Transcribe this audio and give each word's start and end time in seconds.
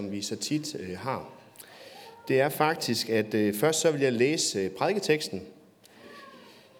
som 0.00 0.12
vi 0.12 0.22
så 0.22 0.36
tit 0.36 0.76
øh, 0.80 0.98
har. 0.98 1.28
Det 2.28 2.40
er 2.40 2.48
faktisk, 2.48 3.10
at 3.10 3.34
øh, 3.34 3.54
først 3.54 3.80
så 3.80 3.90
vil 3.90 4.00
jeg 4.00 4.12
læse 4.12 4.58
øh, 4.58 4.70
prædiketeksten. 4.70 5.42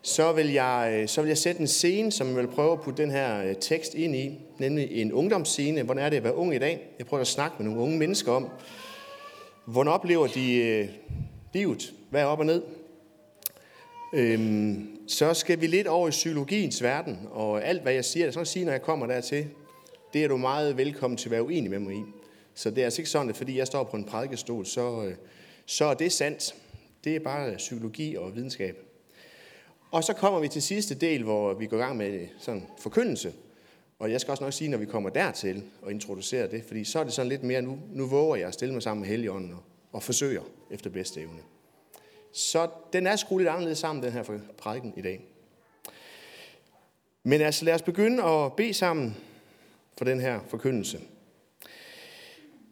Så 0.02 0.32
vil, 0.32 0.52
jeg, 0.52 0.90
øh, 0.92 1.08
så 1.08 1.20
vil 1.22 1.28
jeg 1.28 1.38
sætte 1.38 1.60
en 1.60 1.66
scene, 1.66 2.12
som 2.12 2.26
jeg 2.26 2.36
vil 2.36 2.46
prøve 2.46 2.72
at 2.72 2.80
putte 2.80 3.02
den 3.02 3.10
her 3.10 3.44
øh, 3.44 3.54
tekst 3.60 3.94
ind 3.94 4.16
i, 4.16 4.38
nemlig 4.58 4.88
en 4.90 5.12
ungdomsscene. 5.12 5.82
Hvordan 5.82 6.04
er 6.04 6.08
det 6.08 6.16
at 6.16 6.24
være 6.24 6.34
ung 6.34 6.54
i 6.54 6.58
dag? 6.58 6.88
Jeg 6.98 7.06
prøver 7.06 7.20
at 7.20 7.26
snakke 7.26 7.56
med 7.58 7.66
nogle 7.66 7.82
unge 7.82 7.98
mennesker 7.98 8.32
om, 8.32 8.48
hvordan 9.64 9.92
oplever 9.92 10.26
de 10.26 10.54
øh, 10.56 10.88
livet? 11.52 11.94
Hvad 12.10 12.20
er 12.20 12.26
op 12.26 12.38
og 12.38 12.46
ned? 12.46 12.62
Øhm, 14.14 14.88
så 15.08 15.34
skal 15.34 15.60
vi 15.60 15.66
lidt 15.66 15.86
over 15.86 16.08
i 16.08 16.10
psykologiens 16.10 16.82
verden, 16.82 17.18
og 17.30 17.64
alt 17.64 17.82
hvad 17.82 17.92
jeg 17.92 18.04
siger, 18.04 18.24
det 18.24 18.28
er 18.28 18.32
sådan 18.32 18.42
at 18.42 18.48
sige, 18.48 18.64
når 18.64 18.72
jeg 18.72 18.82
kommer 18.82 19.06
dertil, 19.06 19.46
det 20.12 20.24
er 20.24 20.28
du 20.28 20.36
meget 20.36 20.76
velkommen 20.76 21.16
til 21.16 21.28
at 21.28 21.30
være 21.30 21.42
uenig 21.42 21.70
med 21.70 21.78
mig 21.78 21.94
i. 21.94 22.19
Så 22.54 22.70
det 22.70 22.78
er 22.78 22.84
altså 22.84 23.00
ikke 23.00 23.10
sådan, 23.10 23.28
at 23.28 23.36
fordi 23.36 23.58
jeg 23.58 23.66
står 23.66 23.84
på 23.84 23.96
en 23.96 24.04
prædikestol, 24.04 24.66
så, 24.66 25.04
øh, 25.04 25.14
så 25.66 25.84
er 25.84 25.94
det 25.94 26.12
sandt. 26.12 26.54
Det 27.04 27.16
er 27.16 27.20
bare 27.20 27.56
psykologi 27.56 28.16
og 28.16 28.36
videnskab. 28.36 28.76
Og 29.90 30.04
så 30.04 30.12
kommer 30.12 30.40
vi 30.40 30.48
til 30.48 30.62
sidste 30.62 30.94
del, 30.94 31.22
hvor 31.22 31.54
vi 31.54 31.66
går 31.66 31.76
i 31.76 31.80
gang 31.80 31.96
med 31.96 32.28
sådan 32.38 32.66
forkyndelse. 32.78 33.32
Og 33.98 34.10
jeg 34.10 34.20
skal 34.20 34.30
også 34.30 34.44
nok 34.44 34.52
sige, 34.52 34.70
når 34.70 34.78
vi 34.78 34.86
kommer 34.86 35.10
dertil 35.10 35.62
og 35.82 35.90
introducerer 35.90 36.46
det, 36.46 36.64
fordi 36.64 36.84
så 36.84 37.00
er 37.00 37.04
det 37.04 37.12
sådan 37.12 37.28
lidt 37.28 37.42
mere, 37.42 37.62
nu, 37.62 37.78
nu 37.92 38.06
våger 38.06 38.36
jeg 38.36 38.48
at 38.48 38.54
stille 38.54 38.74
mig 38.74 38.82
sammen 38.82 39.00
med 39.00 39.08
Helligånden 39.08 39.52
og, 39.52 39.62
og 39.92 40.02
forsøger 40.02 40.42
efter 40.70 40.90
bedste 40.90 41.20
evne. 41.20 41.40
Så 42.32 42.68
den 42.92 43.06
er 43.06 43.16
skruet 43.16 43.40
lidt 43.40 43.48
anderledes 43.48 43.78
sammen, 43.78 44.04
den 44.04 44.12
her 44.12 44.38
prædiken 44.58 44.94
i 44.96 45.02
dag. 45.02 45.20
Men 47.22 47.40
altså 47.40 47.64
lad 47.64 47.74
os 47.74 47.82
begynde 47.82 48.22
at 48.22 48.52
bede 48.52 48.74
sammen 48.74 49.16
for 49.98 50.04
den 50.04 50.20
her 50.20 50.40
forkyndelse. 50.48 51.00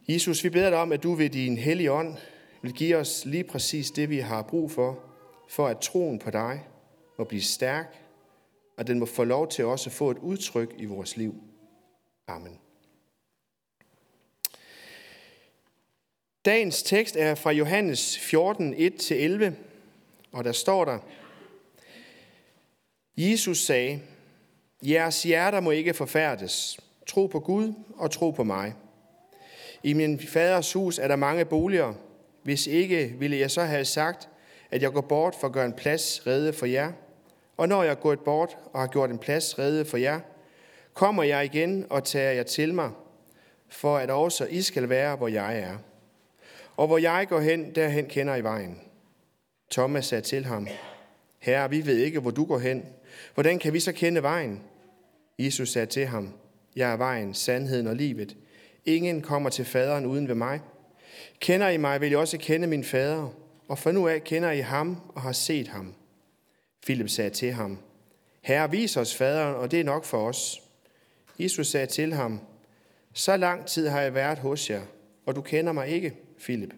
Jesus, 0.09 0.43
vi 0.43 0.49
beder 0.49 0.69
dig 0.69 0.79
om, 0.79 0.91
at 0.91 1.03
du 1.03 1.13
ved 1.13 1.29
din 1.29 1.57
hellige 1.57 1.91
ånd 1.91 2.17
vil 2.61 2.73
give 2.73 2.97
os 2.97 3.25
lige 3.25 3.43
præcis 3.43 3.91
det, 3.91 4.09
vi 4.09 4.17
har 4.17 4.41
brug 4.41 4.71
for, 4.71 4.99
for 5.49 5.67
at 5.67 5.79
troen 5.79 6.19
på 6.19 6.31
dig 6.31 6.65
må 7.17 7.23
blive 7.23 7.41
stærk, 7.41 8.03
og 8.77 8.87
den 8.87 8.99
må 8.99 9.05
få 9.05 9.23
lov 9.23 9.47
til 9.47 9.65
også 9.65 9.89
at 9.89 9.93
få 9.93 10.11
et 10.11 10.17
udtryk 10.17 10.73
i 10.77 10.85
vores 10.85 11.17
liv. 11.17 11.35
Amen. 12.27 12.59
Dagens 16.45 16.83
tekst 16.83 17.15
er 17.15 17.35
fra 17.35 17.51
Johannes 17.51 18.19
14, 18.19 18.73
1-11, 18.73 19.51
og 20.31 20.43
der 20.43 20.51
står 20.51 20.85
der, 20.85 20.99
Jesus 23.17 23.65
sagde, 23.65 24.01
jeres 24.81 25.23
hjerter 25.23 25.59
må 25.59 25.71
ikke 25.71 25.93
forfærdes. 25.93 26.79
Tro 27.07 27.27
på 27.27 27.39
Gud 27.39 27.73
og 27.95 28.11
tro 28.11 28.31
på 28.31 28.43
mig. 28.43 28.73
I 29.83 29.93
min 29.93 30.19
faders 30.19 30.73
hus 30.73 30.99
er 30.99 31.07
der 31.07 31.15
mange 31.15 31.45
boliger. 31.45 31.93
Hvis 32.43 32.67
ikke, 32.67 33.15
ville 33.19 33.37
jeg 33.37 33.51
så 33.51 33.61
have 33.61 33.85
sagt, 33.85 34.29
at 34.71 34.81
jeg 34.81 34.91
går 34.91 35.01
bort 35.01 35.35
for 35.35 35.47
at 35.47 35.53
gøre 35.53 35.65
en 35.65 35.73
plads 35.73 36.27
redde 36.27 36.53
for 36.53 36.65
jer. 36.65 36.91
Og 37.57 37.67
når 37.67 37.83
jeg 37.83 37.91
er 37.91 37.95
gået 37.95 38.19
bort 38.19 38.57
og 38.73 38.79
har 38.79 38.87
gjort 38.87 39.09
en 39.09 39.17
plads 39.17 39.59
redde 39.59 39.85
for 39.85 39.97
jer, 39.97 40.19
kommer 40.93 41.23
jeg 41.23 41.45
igen 41.45 41.85
og 41.89 42.03
tager 42.03 42.31
jer 42.31 42.43
til 42.43 42.73
mig, 42.73 42.91
for 43.69 43.97
at 43.97 44.09
også 44.09 44.45
I 44.45 44.61
skal 44.61 44.89
være, 44.89 45.15
hvor 45.15 45.27
jeg 45.27 45.59
er. 45.59 45.77
Og 46.77 46.87
hvor 46.87 46.97
jeg 46.97 47.27
går 47.29 47.39
hen, 47.39 47.75
derhen 47.75 48.05
kender 48.05 48.35
I 48.35 48.43
vejen. 48.43 48.81
Thomas 49.71 50.05
sagde 50.05 50.21
til 50.21 50.45
ham, 50.45 50.67
Herre, 51.39 51.69
vi 51.69 51.85
ved 51.85 51.97
ikke, 51.97 52.19
hvor 52.19 52.31
du 52.31 52.45
går 52.45 52.59
hen. 52.59 52.85
Hvordan 53.33 53.59
kan 53.59 53.73
vi 53.73 53.79
så 53.79 53.91
kende 53.91 54.23
vejen? 54.23 54.63
Jesus 55.39 55.69
sagde 55.69 55.85
til 55.85 56.05
ham, 56.05 56.33
Jeg 56.75 56.91
er 56.91 56.97
vejen, 56.97 57.33
sandheden 57.33 57.87
og 57.87 57.95
livet. 57.95 58.37
Ingen 58.85 59.21
kommer 59.21 59.49
til 59.49 59.65
faderen 59.65 60.05
uden 60.05 60.27
ved 60.27 60.35
mig. 60.35 60.59
Kender 61.39 61.69
I 61.69 61.77
mig, 61.77 62.01
vil 62.01 62.11
I 62.11 62.15
også 62.15 62.37
kende 62.37 62.67
min 62.67 62.83
fader. 62.83 63.33
Og 63.67 63.77
for 63.77 63.91
nu 63.91 64.07
af 64.07 64.23
kender 64.23 64.51
I 64.51 64.59
ham 64.59 64.97
og 65.15 65.21
har 65.21 65.31
set 65.31 65.67
ham. 65.67 65.93
Philip 66.85 67.09
sagde 67.09 67.29
til 67.29 67.51
ham, 67.51 67.77
Herre, 68.41 68.71
vis 68.71 68.97
os 68.97 69.15
faderen, 69.15 69.55
og 69.55 69.71
det 69.71 69.79
er 69.79 69.83
nok 69.83 70.05
for 70.05 70.27
os. 70.27 70.61
Jesus 71.39 71.67
sagde 71.67 71.87
til 71.87 72.13
ham, 72.13 72.39
Så 73.13 73.37
lang 73.37 73.65
tid 73.65 73.87
har 73.87 74.01
jeg 74.01 74.13
været 74.13 74.39
hos 74.39 74.69
jer, 74.69 74.81
og 75.25 75.35
du 75.35 75.41
kender 75.41 75.71
mig 75.71 75.87
ikke, 75.87 76.15
Philip. 76.39 76.73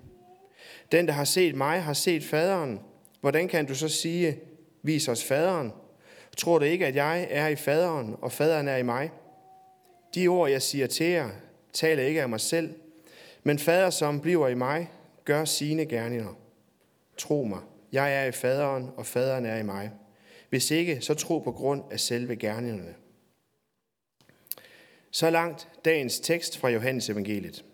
Den, 0.92 1.08
der 1.08 1.14
har 1.14 1.24
set 1.24 1.56
mig, 1.56 1.84
har 1.84 1.94
set 1.94 2.24
faderen. 2.24 2.80
Hvordan 3.22 3.47
kan 3.47 3.66
du 3.66 3.76
så 3.76 3.90
sige, 3.90 4.40
vis 4.81 5.08
os 5.08 5.24
faderen? 5.24 5.72
Tror 6.38 6.59
du 6.59 6.66
ikke, 6.66 6.88
at 6.88 6.96
jeg 6.96 7.28
er 7.30 7.47
i 7.47 7.56
faderen, 7.56 8.16
og 8.22 8.31
faderen 8.31 8.68
er 8.68 8.78
i 8.78 8.84
mig? 8.84 9.12
De 10.16 10.28
ord, 10.28 10.50
jeg 10.50 10.62
siger 10.62 10.88
til 10.88 11.06
jer, 11.06 11.30
taler 11.74 12.04
ikke 12.04 12.22
af 12.22 12.30
mig 12.30 12.40
selv, 12.40 12.74
men 13.44 13.59
fader, 13.59 13.90
som 13.90 14.22
bliver 14.22 14.48
i 14.48 14.54
mig, 14.54 14.92
gør 15.26 15.46
sine 15.46 15.86
gerninger. 15.86 16.38
Tro 17.18 17.44
mig, 17.44 17.59
jeg 17.92 18.16
er 18.16 18.26
i 18.26 18.32
faderen, 18.32 18.90
og 18.98 19.06
faderen 19.06 19.46
er 19.46 19.58
i 19.58 19.64
mig. 19.64 19.92
Hvis 20.50 20.72
ikke, 20.72 21.02
så 21.02 21.14
tro 21.14 21.40
på 21.40 21.52
grund 21.52 21.84
af 21.92 22.00
selve 22.00 22.36
gerningerne. 22.36 22.96
Så 25.12 25.30
langt 25.30 25.68
dagens 25.86 26.20
tekst 26.20 26.58
fra 26.58 26.70
Johannes 26.70 27.09
evangeliet. 27.09 27.66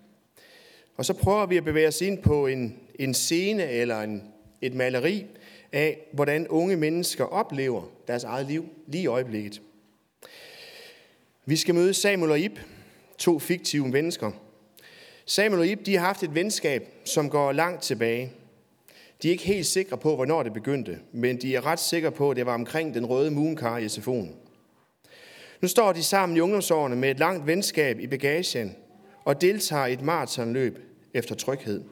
Og 0.96 1.04
så 1.04 1.14
prøver 1.14 1.46
vi 1.46 1.56
at 1.56 1.64
bevæge 1.64 1.88
os 1.88 2.00
ind 2.00 2.22
på 2.22 2.46
en, 2.46 2.78
en 2.98 3.14
scene 3.14 3.70
eller 3.70 4.00
en, 4.00 4.32
et 4.60 4.74
maleri 4.74 5.26
af, 5.72 5.98
hvordan 6.12 6.48
unge 6.48 6.76
mennesker 6.76 7.24
oplever 7.24 7.82
deres 8.08 8.24
eget 8.24 8.46
liv 8.46 8.68
lige 8.86 9.02
i 9.02 9.06
øjeblikket. 9.06 9.62
Vi 11.44 11.56
skal 11.56 11.74
møde 11.74 11.94
Samuel 11.94 12.30
og 12.30 12.40
Ib, 12.40 12.58
to 13.18 13.38
fiktive 13.38 13.88
mennesker. 13.88 14.30
Samuel 15.26 15.60
og 15.60 15.66
Ib 15.66 15.86
de 15.86 15.96
har 15.96 16.06
haft 16.06 16.22
et 16.22 16.34
venskab, 16.34 16.82
som 17.04 17.30
går 17.30 17.52
langt 17.52 17.82
tilbage. 17.82 18.32
De 19.22 19.28
er 19.28 19.32
ikke 19.32 19.44
helt 19.44 19.66
sikre 19.66 19.98
på, 19.98 20.14
hvornår 20.14 20.42
det 20.42 20.52
begyndte, 20.52 20.98
men 21.12 21.40
de 21.40 21.56
er 21.56 21.66
ret 21.66 21.80
sikre 21.80 22.10
på, 22.10 22.30
at 22.30 22.36
det 22.36 22.46
var 22.46 22.54
omkring 22.54 22.94
den 22.94 23.06
røde 23.06 23.30
moonkar 23.30 23.78
i 23.78 23.86
SFO'en. 23.86 24.34
Nu 25.60 25.68
står 25.68 25.92
de 25.92 26.02
sammen 26.02 26.36
i 26.36 26.40
ungdomsårene 26.40 26.96
med 26.96 27.10
et 27.10 27.18
langt 27.18 27.46
venskab 27.46 28.00
i 28.00 28.06
bagagen 28.06 28.76
og 29.24 29.40
deltager 29.40 29.86
i 29.86 29.92
et 29.92 30.02
maratonløb 30.02 30.78
efter 31.14 31.34
tryghed. 31.34 31.84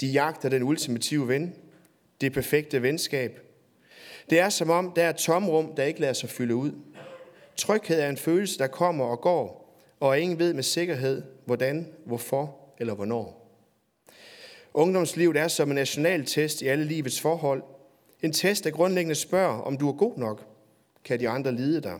De 0.00 0.06
jagter 0.06 0.48
den 0.48 0.62
ultimative 0.62 1.28
ven, 1.28 1.54
det 2.20 2.32
perfekte 2.32 2.82
venskab. 2.82 3.40
Det 4.30 4.38
er 4.38 4.48
som 4.48 4.70
om, 4.70 4.92
der 4.96 5.04
er 5.04 5.10
et 5.10 5.16
tomrum, 5.16 5.74
der 5.76 5.84
ikke 5.84 6.00
lader 6.00 6.12
sig 6.12 6.30
fylde 6.30 6.54
ud. 6.54 6.72
Tryghed 7.56 8.00
er 8.00 8.08
en 8.08 8.16
følelse, 8.16 8.58
der 8.58 8.66
kommer 8.66 9.04
og 9.04 9.20
går, 9.20 9.65
og 10.00 10.20
ingen 10.20 10.38
ved 10.38 10.54
med 10.54 10.62
sikkerhed, 10.62 11.22
hvordan, 11.44 11.92
hvorfor 12.04 12.56
eller 12.78 12.94
hvornår. 12.94 13.46
Ungdomslivet 14.74 15.36
er 15.36 15.48
som 15.48 15.70
en 15.70 15.74
national 15.74 16.24
test 16.24 16.62
i 16.62 16.66
alle 16.66 16.84
livets 16.84 17.20
forhold. 17.20 17.62
En 18.22 18.32
test, 18.32 18.64
der 18.64 18.70
grundlæggende 18.70 19.14
spørger, 19.14 19.60
om 19.60 19.76
du 19.76 19.88
er 19.88 19.92
god 19.92 20.18
nok. 20.18 20.46
Kan 21.04 21.20
de 21.20 21.28
andre 21.28 21.52
lide 21.52 21.80
dig? 21.80 21.98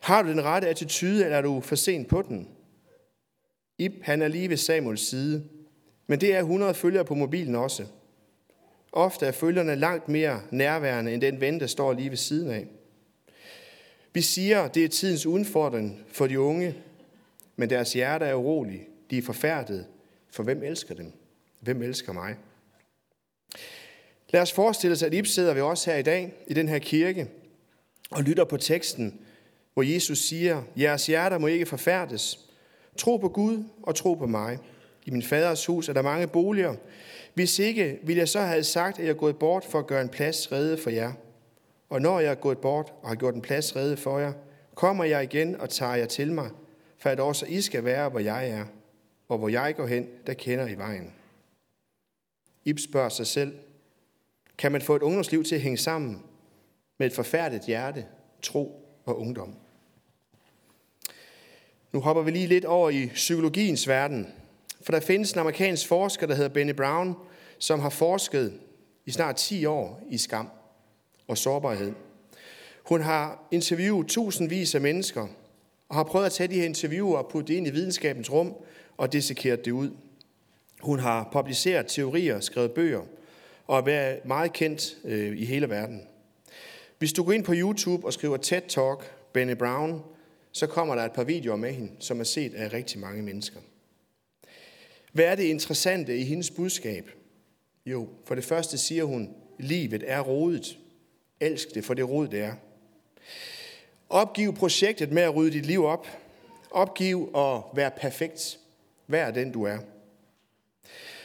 Har 0.00 0.22
du 0.22 0.28
den 0.28 0.44
rette 0.44 0.68
attitude, 0.68 1.24
eller 1.24 1.36
er 1.36 1.42
du 1.42 1.60
for 1.60 1.74
sent 1.74 2.08
på 2.08 2.22
den? 2.22 2.48
Ib, 3.78 3.92
han 4.02 4.22
er 4.22 4.28
lige 4.28 4.50
ved 4.50 4.56
Samuels 4.56 5.08
side. 5.08 5.44
Men 6.06 6.20
det 6.20 6.34
er 6.34 6.38
100 6.38 6.74
følgere 6.74 7.04
på 7.04 7.14
mobilen 7.14 7.54
også. 7.54 7.84
Ofte 8.92 9.26
er 9.26 9.32
følgerne 9.32 9.74
langt 9.74 10.08
mere 10.08 10.40
nærværende 10.50 11.14
end 11.14 11.20
den 11.20 11.40
ven, 11.40 11.60
der 11.60 11.66
står 11.66 11.92
lige 11.92 12.10
ved 12.10 12.16
siden 12.16 12.50
af. 12.50 12.66
Vi 14.12 14.20
siger, 14.20 14.68
det 14.68 14.84
er 14.84 14.88
tidens 14.88 15.26
udfordring 15.26 16.00
for 16.08 16.26
de 16.26 16.40
unge, 16.40 16.74
men 17.56 17.70
deres 17.70 17.92
hjerte 17.92 18.24
er 18.24 18.34
urolige. 18.34 18.86
De 19.10 19.18
er 19.18 19.22
forfærdet, 19.22 19.86
for 20.30 20.42
hvem 20.42 20.62
elsker 20.62 20.94
dem? 20.94 21.12
Hvem 21.60 21.82
elsker 21.82 22.12
mig? 22.12 22.36
Lad 24.30 24.42
os 24.42 24.52
forestille 24.52 24.92
os, 24.92 25.02
at 25.02 25.14
Ib 25.14 25.26
sidder 25.26 25.54
ved 25.54 25.62
os 25.62 25.84
her 25.84 25.96
i 25.96 26.02
dag, 26.02 26.34
i 26.46 26.54
den 26.54 26.68
her 26.68 26.78
kirke, 26.78 27.28
og 28.10 28.22
lytter 28.22 28.44
på 28.44 28.56
teksten, 28.56 29.20
hvor 29.74 29.82
Jesus 29.82 30.18
siger, 30.18 30.62
jeres 30.76 31.06
hjerter 31.06 31.38
må 31.38 31.46
ikke 31.46 31.66
forfærdes. 31.66 32.38
Tro 32.96 33.16
på 33.16 33.28
Gud 33.28 33.64
og 33.82 33.94
tro 33.94 34.14
på 34.14 34.26
mig. 34.26 34.58
I 35.06 35.10
min 35.10 35.22
faders 35.22 35.66
hus 35.66 35.88
er 35.88 35.92
der 35.92 36.02
mange 36.02 36.26
boliger. 36.26 36.74
Hvis 37.34 37.58
ikke, 37.58 37.98
ville 38.02 38.20
jeg 38.20 38.28
så 38.28 38.40
have 38.40 38.64
sagt, 38.64 38.98
at 38.98 39.04
jeg 39.04 39.10
er 39.10 39.14
gået 39.14 39.36
bort 39.36 39.64
for 39.64 39.78
at 39.78 39.86
gøre 39.86 40.02
en 40.02 40.08
plads 40.08 40.52
redde 40.52 40.78
for 40.78 40.90
jer. 40.90 41.12
Og 41.88 42.02
når 42.02 42.20
jeg 42.20 42.30
er 42.30 42.34
gået 42.34 42.58
bort 42.58 42.92
og 43.02 43.08
har 43.08 43.14
gjort 43.14 43.34
en 43.34 43.42
plads 43.42 43.76
redde 43.76 43.96
for 43.96 44.18
jer, 44.18 44.32
kommer 44.74 45.04
jeg 45.04 45.22
igen 45.22 45.60
og 45.60 45.70
tager 45.70 45.94
jer 45.94 46.06
til 46.06 46.32
mig, 46.32 46.50
for 47.04 47.10
at 47.10 47.20
også 47.20 47.46
I 47.46 47.60
skal 47.60 47.84
være, 47.84 48.08
hvor 48.08 48.20
jeg 48.20 48.50
er. 48.50 48.64
Og 49.28 49.38
hvor 49.38 49.48
jeg 49.48 49.76
går 49.76 49.86
hen, 49.86 50.08
der 50.26 50.34
kender 50.34 50.68
I 50.68 50.74
vejen. 50.74 51.14
Ib 52.64 52.78
spørger 52.78 53.08
sig 53.08 53.26
selv, 53.26 53.54
kan 54.58 54.72
man 54.72 54.82
få 54.82 54.96
et 54.96 55.02
ungdomsliv 55.02 55.44
til 55.44 55.54
at 55.54 55.60
hænge 55.60 55.78
sammen 55.78 56.22
med 56.98 57.06
et 57.06 57.12
forfærdet 57.12 57.62
hjerte, 57.66 58.06
tro 58.42 58.88
og 59.04 59.20
ungdom? 59.20 59.54
Nu 61.92 62.00
hopper 62.00 62.22
vi 62.22 62.30
lige 62.30 62.46
lidt 62.46 62.64
over 62.64 62.90
i 62.90 63.06
psykologiens 63.06 63.88
verden. 63.88 64.26
For 64.82 64.92
der 64.92 65.00
findes 65.00 65.32
en 65.32 65.38
amerikansk 65.38 65.88
forsker, 65.88 66.26
der 66.26 66.34
hedder 66.34 66.50
Benny 66.50 66.74
Brown, 66.74 67.16
som 67.58 67.80
har 67.80 67.90
forsket 67.90 68.60
i 69.04 69.10
snart 69.10 69.36
10 69.36 69.64
år 69.64 70.02
i 70.10 70.18
skam 70.18 70.48
og 71.28 71.38
sårbarhed. 71.38 71.92
Hun 72.84 73.00
har 73.00 73.48
interviewet 73.50 74.06
tusindvis 74.06 74.74
af 74.74 74.80
mennesker, 74.80 75.28
og 75.88 75.96
har 75.96 76.04
prøvet 76.04 76.26
at 76.26 76.32
tage 76.32 76.48
de 76.48 76.54
her 76.54 76.64
interviewer 76.64 77.18
og 77.18 77.28
putte 77.28 77.48
det 77.52 77.58
ind 77.58 77.66
i 77.66 77.70
videnskabens 77.70 78.32
rum 78.32 78.54
og 78.96 79.12
dissekeret 79.12 79.64
det 79.64 79.70
ud– 79.70 79.90
Hun 80.80 80.98
har 80.98 81.28
publiceret 81.32 81.86
teorier, 81.86 82.40
skrevet 82.40 82.72
bøger 82.72 83.02
og 83.66 83.90
er 83.90 84.16
meget 84.24 84.52
kendt 84.52 84.96
øh, 85.04 85.38
i 85.38 85.44
hele 85.44 85.68
verden. 85.68 86.02
Hvis 86.98 87.12
du 87.12 87.24
går 87.24 87.32
ind 87.32 87.44
på 87.44 87.52
YouTube 87.56 88.06
og 88.06 88.12
skriver 88.12 88.36
TED 88.36 88.62
Talk, 88.68 89.12
Benny 89.32 89.56
Brown, 89.56 90.02
så 90.52 90.66
kommer 90.66 90.94
der 90.94 91.02
et 91.02 91.12
par 91.12 91.24
videoer 91.24 91.56
med 91.56 91.72
hende, 91.72 91.92
som 92.00 92.20
er 92.20 92.24
set 92.24 92.54
af 92.54 92.72
rigtig 92.72 93.00
mange 93.00 93.22
mennesker. 93.22 93.60
Hvad 95.12 95.24
er 95.24 95.34
det 95.34 95.42
interessante 95.42 96.18
i 96.18 96.24
hendes 96.24 96.50
budskab? 96.50 97.10
Jo, 97.86 98.08
for 98.24 98.34
det 98.34 98.44
første 98.44 98.78
siger 98.78 99.04
hun, 99.04 99.34
livet 99.58 100.04
er 100.06 100.20
rodet. 100.20 100.78
Elsk 101.40 101.74
det 101.74 101.84
for 101.84 101.94
det 101.94 102.08
rod, 102.08 102.28
det 102.28 102.40
er. 102.40 102.54
Opgiv 104.08 104.54
projektet 104.54 105.12
med 105.12 105.22
at 105.22 105.34
rydde 105.34 105.50
dit 105.50 105.66
liv 105.66 105.84
op. 105.84 106.06
Opgiv 106.70 107.30
at 107.36 107.62
være 107.74 107.90
perfekt. 107.90 108.58
Vær 109.06 109.30
den, 109.30 109.52
du 109.52 109.62
er. 109.62 109.78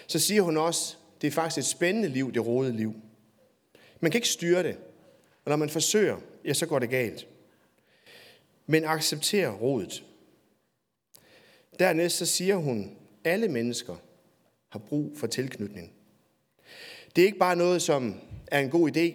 Så 0.07 0.19
siger 0.19 0.41
hun 0.41 0.57
også, 0.57 0.95
det 1.21 1.27
er 1.27 1.31
faktisk 1.31 1.57
et 1.57 1.65
spændende 1.65 2.09
liv, 2.09 2.33
det 2.33 2.45
rode 2.45 2.71
liv. 2.71 2.93
Man 3.99 4.11
kan 4.11 4.17
ikke 4.17 4.27
styre 4.27 4.63
det. 4.63 4.77
Og 5.45 5.49
når 5.49 5.55
man 5.55 5.69
forsøger, 5.69 6.17
ja, 6.45 6.53
så 6.53 6.65
går 6.65 6.79
det 6.79 6.89
galt. 6.89 7.27
Men 8.67 8.85
accepter 8.85 9.51
rodet. 9.51 10.03
Dernæst 11.79 12.17
så 12.17 12.25
siger 12.25 12.55
hun, 12.55 12.97
alle 13.23 13.47
mennesker 13.47 13.95
har 14.69 14.79
brug 14.79 15.11
for 15.17 15.27
tilknytning. 15.27 15.91
Det 17.15 17.21
er 17.21 17.25
ikke 17.25 17.37
bare 17.37 17.55
noget, 17.55 17.81
som 17.81 18.15
er 18.47 18.59
en 18.59 18.69
god 18.69 18.97
idé, 18.97 19.13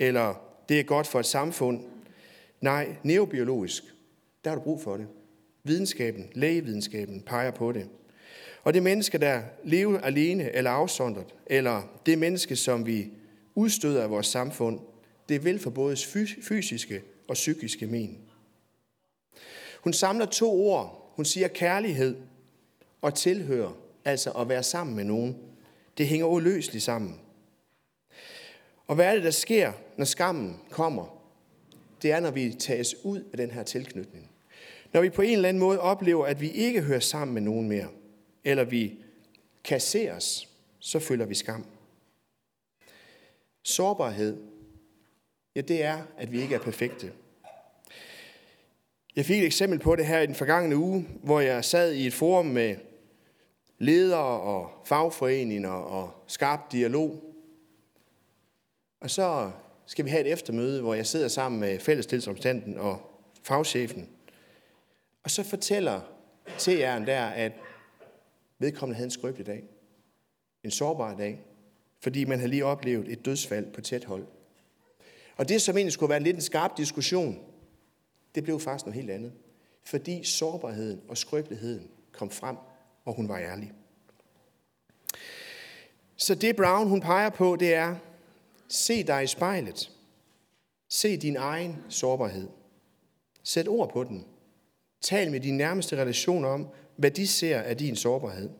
eller 0.00 0.34
det 0.68 0.80
er 0.80 0.84
godt 0.84 1.06
for 1.06 1.20
et 1.20 1.26
samfund. 1.26 1.84
Nej, 2.60 2.96
neurobiologisk, 3.02 3.84
der 4.44 4.50
har 4.50 4.56
du 4.56 4.62
brug 4.62 4.80
for 4.80 4.96
det. 4.96 5.06
Videnskaben, 5.64 6.28
lægevidenskaben 6.34 7.22
peger 7.22 7.50
på 7.50 7.72
det. 7.72 7.88
Og 8.62 8.74
det 8.74 8.82
menneske, 8.82 9.18
der 9.18 9.42
lever 9.64 10.00
alene 10.00 10.52
eller 10.52 10.70
afsondret, 10.70 11.34
eller 11.46 12.00
det 12.06 12.18
menneske, 12.18 12.56
som 12.56 12.86
vi 12.86 13.10
udstøder 13.54 14.02
af 14.02 14.10
vores 14.10 14.26
samfund, 14.26 14.80
det 15.28 15.44
vil 15.44 15.58
for 15.58 15.70
både 15.70 15.96
fysiske 16.42 17.02
og 17.28 17.34
psykiske 17.34 17.86
men. 17.86 18.18
Hun 19.80 19.92
samler 19.92 20.26
to 20.26 20.70
ord. 20.70 21.12
Hun 21.16 21.24
siger 21.24 21.48
kærlighed 21.48 22.16
og 23.02 23.14
tilhør, 23.14 23.68
altså 24.04 24.30
at 24.30 24.48
være 24.48 24.62
sammen 24.62 24.96
med 24.96 25.04
nogen. 25.04 25.36
Det 25.98 26.06
hænger 26.06 26.26
uløseligt 26.26 26.84
sammen. 26.84 27.20
Og 28.86 28.94
hvad 28.94 29.06
er 29.06 29.14
det, 29.14 29.24
der 29.24 29.30
sker, 29.30 29.72
når 29.96 30.04
skammen 30.04 30.60
kommer? 30.70 31.15
Det 32.02 32.12
er, 32.12 32.20
når 32.20 32.30
vi 32.30 32.52
tages 32.58 32.94
ud 33.04 33.24
af 33.32 33.36
den 33.36 33.50
her 33.50 33.62
tilknytning. 33.62 34.30
Når 34.92 35.00
vi 35.00 35.10
på 35.10 35.22
en 35.22 35.32
eller 35.32 35.48
anden 35.48 35.60
måde 35.60 35.80
oplever, 35.80 36.26
at 36.26 36.40
vi 36.40 36.50
ikke 36.50 36.82
hører 36.82 37.00
sammen 37.00 37.34
med 37.34 37.42
nogen 37.42 37.68
mere, 37.68 37.88
eller 38.44 38.64
vi 38.64 38.94
kasseres, 39.64 40.48
så 40.78 40.98
føler 40.98 41.26
vi 41.26 41.34
skam. 41.34 41.66
Sårbarhed, 43.62 44.36
ja, 45.56 45.60
det 45.60 45.82
er, 45.82 46.02
at 46.18 46.32
vi 46.32 46.40
ikke 46.40 46.54
er 46.54 46.58
perfekte. 46.58 47.12
Jeg 49.16 49.24
fik 49.24 49.38
et 49.38 49.46
eksempel 49.46 49.78
på 49.78 49.96
det 49.96 50.06
her 50.06 50.20
i 50.20 50.26
den 50.26 50.34
forgangne 50.34 50.76
uge, 50.76 51.08
hvor 51.22 51.40
jeg 51.40 51.64
sad 51.64 51.92
i 51.92 52.06
et 52.06 52.14
forum 52.14 52.46
med 52.46 52.76
ledere 53.78 54.40
og 54.40 54.70
fagforeninger 54.84 55.70
og 55.70 56.10
skarp 56.26 56.72
dialog. 56.72 57.22
Og 59.00 59.10
så 59.10 59.50
skal 59.86 60.04
vi 60.04 60.10
have 60.10 60.20
et 60.26 60.32
eftermøde, 60.32 60.80
hvor 60.80 60.94
jeg 60.94 61.06
sidder 61.06 61.28
sammen 61.28 61.60
med 61.60 61.78
fællestilsomstanden 61.78 62.78
og 62.78 63.20
fagchefen. 63.42 64.08
Og 65.22 65.30
så 65.30 65.42
fortæller 65.42 66.00
TR'en 66.48 67.06
der, 67.06 67.26
at 67.26 67.52
vedkommende 68.58 68.96
havde 68.96 69.06
en 69.06 69.10
skrøbelig 69.10 69.46
dag. 69.46 69.64
En 70.64 70.70
sårbar 70.70 71.16
dag. 71.16 71.40
Fordi 72.00 72.24
man 72.24 72.38
havde 72.38 72.50
lige 72.50 72.64
oplevet 72.64 73.12
et 73.12 73.24
dødsfald 73.24 73.72
på 73.72 73.80
tæt 73.80 74.04
hold. 74.04 74.26
Og 75.36 75.48
det, 75.48 75.62
som 75.62 75.76
egentlig 75.76 75.92
skulle 75.92 76.10
være 76.10 76.16
en 76.16 76.24
lidt 76.24 76.36
en 76.36 76.42
skarp 76.42 76.76
diskussion, 76.76 77.38
det 78.34 78.44
blev 78.44 78.60
faktisk 78.60 78.86
noget 78.86 79.00
helt 79.00 79.10
andet. 79.10 79.32
Fordi 79.84 80.24
sårbarheden 80.24 81.00
og 81.08 81.18
skrøbeligheden 81.18 81.90
kom 82.12 82.30
frem, 82.30 82.56
og 83.04 83.14
hun 83.14 83.28
var 83.28 83.38
ærlig. 83.38 83.72
Så 86.16 86.34
det 86.34 86.56
Brown 86.56 86.88
hun 86.88 87.00
peger 87.00 87.30
på, 87.30 87.56
det 87.56 87.74
er, 87.74 87.96
se 88.68 89.02
dig 89.02 89.24
i 89.24 89.26
spejlet. 89.26 89.90
Se 90.88 91.16
din 91.16 91.36
egen 91.36 91.84
sårbarhed. 91.88 92.48
Sæt 93.42 93.68
ord 93.68 93.92
på 93.92 94.04
den. 94.04 94.26
Tal 95.00 95.30
med 95.30 95.40
dine 95.40 95.56
nærmeste 95.56 95.96
relationer 95.96 96.48
om, 96.48 96.68
hvad 96.96 97.10
de 97.10 97.26
ser 97.26 97.60
af 97.60 97.76
din 97.76 97.96
sårbarhed. 97.96 98.50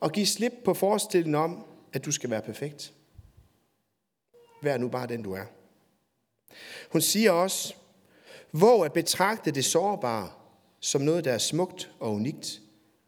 Og 0.00 0.12
giv 0.12 0.26
slip 0.26 0.52
på 0.64 0.74
forestillingen 0.74 1.34
om, 1.34 1.66
at 1.92 2.04
du 2.04 2.12
skal 2.12 2.30
være 2.30 2.42
perfekt. 2.42 2.94
Vær 4.62 4.78
nu 4.78 4.88
bare 4.88 5.06
den, 5.06 5.22
du 5.22 5.32
er. 5.32 5.44
Hun 6.92 7.00
siger 7.00 7.32
også, 7.32 7.74
hvor 8.50 8.84
at 8.84 8.92
betragte 8.92 9.50
det 9.50 9.64
sårbare 9.64 10.30
som 10.80 11.00
noget, 11.00 11.24
der 11.24 11.32
er 11.32 11.38
smukt 11.38 11.92
og 12.00 12.12
unikt. 12.12 12.60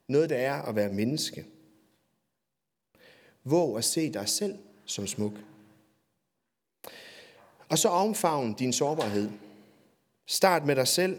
Noget, 0.08 0.30
der 0.30 0.36
er 0.36 0.62
at 0.62 0.76
være 0.76 0.92
menneske. 0.92 1.46
Hvor 3.42 3.78
at 3.78 3.84
se 3.84 4.12
dig 4.12 4.28
selv 4.28 4.58
som 4.86 5.06
smuk. 5.06 5.32
Og 7.68 7.78
så 7.78 7.88
omfavn 7.88 8.54
din 8.54 8.72
sårbarhed. 8.72 9.30
Start 10.26 10.66
med 10.66 10.76
dig 10.76 10.88
selv. 10.88 11.18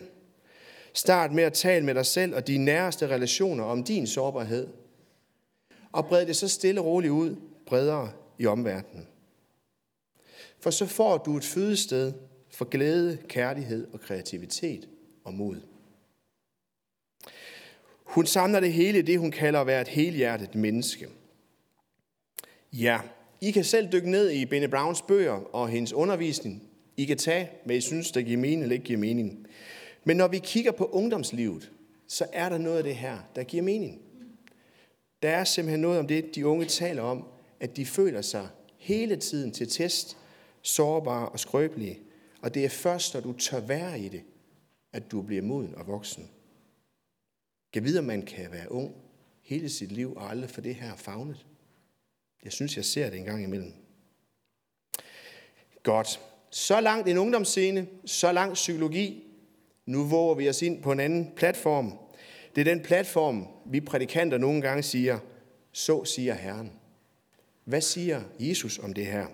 Start 0.93 1.31
med 1.31 1.43
at 1.43 1.53
tale 1.53 1.85
med 1.85 1.95
dig 1.95 2.05
selv 2.05 2.35
og 2.35 2.47
dine 2.47 2.65
næreste 2.65 3.07
relationer 3.07 3.63
om 3.63 3.83
din 3.83 4.07
sårbarhed. 4.07 4.67
Og 5.91 6.05
bred 6.05 6.25
det 6.25 6.35
så 6.35 6.47
stille 6.47 6.81
og 6.81 6.85
roligt 6.85 7.11
ud, 7.11 7.35
bredere 7.65 8.11
i 8.37 8.45
omverdenen. 8.45 9.07
For 10.59 10.69
så 10.69 10.85
får 10.85 11.17
du 11.17 11.37
et 11.37 11.43
fødested 11.43 12.13
for 12.49 12.65
glæde, 12.65 13.17
kærlighed 13.27 13.87
og 13.93 14.01
kreativitet 14.01 14.89
og 15.23 15.33
mod. 15.33 15.61
Hun 18.03 18.25
samler 18.25 18.59
det 18.59 18.73
hele 18.73 18.99
i 18.99 19.01
det, 19.01 19.19
hun 19.19 19.31
kalder 19.31 19.61
at 19.61 19.67
være 19.67 19.81
et 19.81 19.87
helhjertet 19.87 20.55
menneske. 20.55 21.07
Ja, 22.73 22.99
i 23.41 23.51
kan 23.51 23.63
selv 23.63 23.91
dykke 23.91 24.11
ned 24.11 24.31
i 24.31 24.45
Bene 24.45 24.67
Browns 24.67 25.01
bøger 25.01 25.55
og 25.55 25.69
hendes 25.69 25.93
undervisning. 25.93 26.63
I 26.97 27.05
kan 27.05 27.17
tage, 27.17 27.49
hvad 27.65 27.75
I 27.75 27.81
synes, 27.81 28.11
der 28.11 28.21
giver 28.21 28.37
mening 28.37 28.61
eller 28.61 28.73
ikke 28.73 28.85
giver 28.85 28.99
mening. 28.99 29.47
Men 30.03 30.17
når 30.17 30.27
vi 30.27 30.39
kigger 30.39 30.71
på 30.71 30.85
ungdomslivet, 30.85 31.71
så 32.07 32.25
er 32.33 32.49
der 32.49 32.57
noget 32.57 32.77
af 32.77 32.83
det 32.83 32.95
her, 32.95 33.17
der 33.35 33.43
giver 33.43 33.63
mening. 33.63 34.01
Der 35.21 35.29
er 35.29 35.43
simpelthen 35.43 35.81
noget 35.81 35.99
om 35.99 36.07
det, 36.07 36.35
de 36.35 36.47
unge 36.47 36.65
taler 36.65 37.01
om, 37.01 37.27
at 37.59 37.77
de 37.77 37.85
føler 37.85 38.21
sig 38.21 38.47
hele 38.77 39.15
tiden 39.15 39.51
til 39.51 39.67
test, 39.67 40.17
sårbare 40.61 41.29
og 41.29 41.39
skrøbelige. 41.39 41.99
Og 42.41 42.53
det 42.53 42.65
er 42.65 42.69
først, 42.69 43.13
når 43.13 43.21
du 43.21 43.33
tør 43.33 43.59
være 43.59 43.99
i 43.99 44.09
det, 44.09 44.21
at 44.94 45.11
du 45.11 45.21
bliver 45.21 45.41
moden 45.41 45.75
og 45.75 45.87
voksen. 45.87 46.29
Kan 47.73 47.83
vide, 47.83 48.01
man 48.01 48.21
kan 48.21 48.51
være 48.51 48.71
ung 48.71 48.95
hele 49.41 49.69
sit 49.69 49.91
liv 49.91 50.13
og 50.15 50.29
aldrig 50.29 50.49
få 50.49 50.61
det 50.61 50.75
her 50.75 50.95
fagnet. 50.95 51.45
Jeg 52.44 52.51
synes, 52.51 52.77
jeg 52.77 52.85
ser 52.85 53.09
det 53.09 53.19
en 53.19 53.25
gang 53.25 53.44
imellem. 53.44 53.73
Godt. 55.83 56.19
Så 56.49 56.81
langt 56.81 57.07
en 57.07 57.17
ungdomsscene, 57.17 57.87
så 58.06 58.31
langt 58.31 58.53
psykologi. 58.53 59.23
Nu 59.85 60.03
våger 60.03 60.35
vi 60.35 60.49
os 60.49 60.61
ind 60.61 60.83
på 60.83 60.91
en 60.91 60.99
anden 60.99 61.31
platform. 61.35 61.97
Det 62.56 62.61
er 62.61 62.73
den 62.73 62.83
platform, 62.83 63.47
vi 63.65 63.81
prædikanter 63.81 64.37
nogle 64.37 64.61
gange 64.61 64.83
siger, 64.83 65.19
så 65.71 66.06
siger 66.06 66.33
Herren. 66.33 66.71
Hvad 67.63 67.81
siger 67.81 68.21
Jesus 68.39 68.79
om 68.79 68.94
det 68.94 69.06
her? 69.06 69.25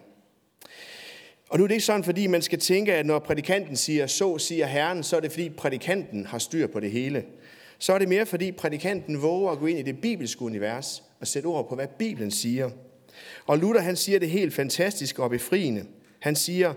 Og 1.50 1.57
nu 1.57 1.63
er 1.63 1.67
det 1.67 1.75
ikke 1.75 1.86
sådan, 1.86 2.03
fordi 2.03 2.27
man 2.27 2.41
skal 2.41 2.60
tænke, 2.60 2.93
at 2.93 3.05
når 3.05 3.19
prædikanten 3.19 3.75
siger, 3.75 4.07
så 4.07 4.38
siger 4.38 4.65
Herren, 4.65 5.03
så 5.03 5.15
er 5.15 5.19
det 5.19 5.31
fordi 5.31 5.50
prædikanten 5.50 6.25
har 6.25 6.38
styr 6.38 6.67
på 6.67 6.79
det 6.79 6.91
hele. 6.91 7.25
Så 7.79 7.93
er 7.93 8.00
det 8.00 8.10
mere 8.10 8.25
fordi 8.25 8.51
prædikanten 8.51 9.22
våger 9.22 9.51
at 9.51 9.60
gå 9.60 9.65
ind 9.65 9.79
i 9.79 9.81
det 9.81 10.01
bibelske 10.01 10.41
univers 10.41 11.03
og 11.19 11.27
sætte 11.27 11.48
ord 11.48 11.69
på, 11.69 11.75
hvad 11.75 11.88
Bibelen 11.88 12.31
siger. 12.31 12.69
Og 13.46 13.58
Luther 13.58 13.82
han 13.82 13.96
siger 13.96 14.20
det 14.20 14.29
helt 14.29 14.53
fantastisk 14.53 15.20
og 15.20 15.29
befriende. 15.29 15.86
Han 16.20 16.36
siger, 16.36 16.74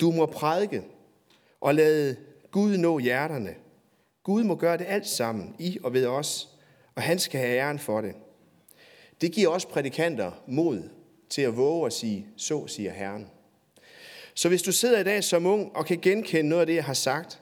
du 0.00 0.10
må 0.10 0.26
prædike 0.26 0.82
og 1.60 1.74
lade 1.74 2.16
Gud 2.50 2.76
nå 2.76 2.98
hjerterne. 2.98 3.54
Gud 4.22 4.44
må 4.44 4.54
gøre 4.54 4.78
det 4.78 4.86
alt 4.88 5.06
sammen, 5.06 5.54
i 5.58 5.78
og 5.82 5.92
ved 5.92 6.06
os, 6.06 6.48
og 6.94 7.02
han 7.02 7.18
skal 7.18 7.40
have 7.40 7.58
æren 7.58 7.78
for 7.78 8.00
det. 8.00 8.14
Det 9.20 9.32
giver 9.32 9.48
os 9.48 9.66
prædikanter 9.66 10.30
mod 10.46 10.82
til 11.30 11.42
at 11.42 11.56
våge 11.56 11.86
at 11.86 11.92
sige, 11.92 12.26
så 12.36 12.66
siger 12.66 12.92
Herren. 12.92 13.26
Så 14.34 14.48
hvis 14.48 14.62
du 14.62 14.72
sidder 14.72 15.00
i 15.00 15.04
dag 15.04 15.24
som 15.24 15.46
ung 15.46 15.76
og 15.76 15.86
kan 15.86 15.98
genkende 15.98 16.48
noget 16.48 16.60
af 16.60 16.66
det, 16.66 16.74
jeg 16.74 16.84
har 16.84 16.94
sagt, 16.94 17.40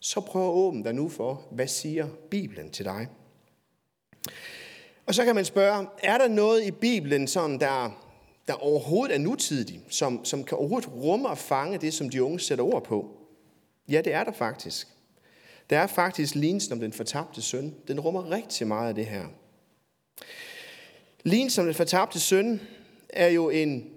så 0.00 0.20
prøv 0.20 0.42
at 0.42 0.52
åbne 0.52 0.84
dig 0.84 0.94
nu 0.94 1.08
for, 1.08 1.42
hvad 1.50 1.66
siger 1.66 2.08
Bibelen 2.30 2.70
til 2.70 2.84
dig? 2.84 3.08
Og 5.06 5.14
så 5.14 5.24
kan 5.24 5.34
man 5.34 5.44
spørge, 5.44 5.86
er 6.02 6.18
der 6.18 6.28
noget 6.28 6.64
i 6.64 6.70
Bibelen, 6.70 7.28
sådan 7.28 7.60
der, 7.60 7.90
der 8.46 8.52
overhovedet 8.54 9.14
er 9.14 9.18
nutidig, 9.18 9.80
som, 9.88 10.24
som 10.24 10.44
kan 10.44 10.58
overhovedet 10.58 10.92
rumme 10.92 11.28
og 11.28 11.38
fange 11.38 11.78
det, 11.78 11.94
som 11.94 12.10
de 12.10 12.22
unge 12.22 12.40
sætter 12.40 12.64
ord 12.64 12.84
på? 12.84 13.10
Ja, 13.88 14.00
det 14.04 14.12
er 14.12 14.24
der 14.24 14.32
faktisk. 14.32 14.88
Der 15.70 15.78
er 15.78 15.86
faktisk 15.86 16.34
lignelsen 16.34 16.72
om 16.72 16.80
den 16.80 16.92
fortabte 16.92 17.42
søn. 17.42 17.74
Den 17.88 18.00
rummer 18.00 18.30
rigtig 18.30 18.66
meget 18.66 18.88
af 18.88 18.94
det 18.94 19.06
her. 19.06 19.24
Lignelsen 21.24 21.54
som 21.56 21.64
den 21.64 21.74
fortabte 21.74 22.20
søn 22.20 22.60
er 23.08 23.28
jo 23.28 23.50
en 23.50 23.90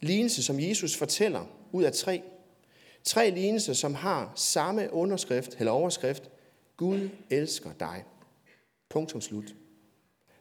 lignelse, 0.00 0.42
som 0.42 0.60
Jesus 0.60 0.96
fortæller 0.96 1.46
ud 1.72 1.84
af 1.84 1.92
tre. 1.92 2.22
Tre 3.04 3.30
lignelser, 3.30 3.72
som 3.72 3.94
har 3.94 4.32
samme 4.36 4.92
underskrift 4.92 5.56
eller 5.58 5.72
overskrift. 5.72 6.30
Gud 6.76 7.08
elsker 7.30 7.70
dig. 7.80 8.04
Punktum 8.88 9.20
slut. 9.20 9.54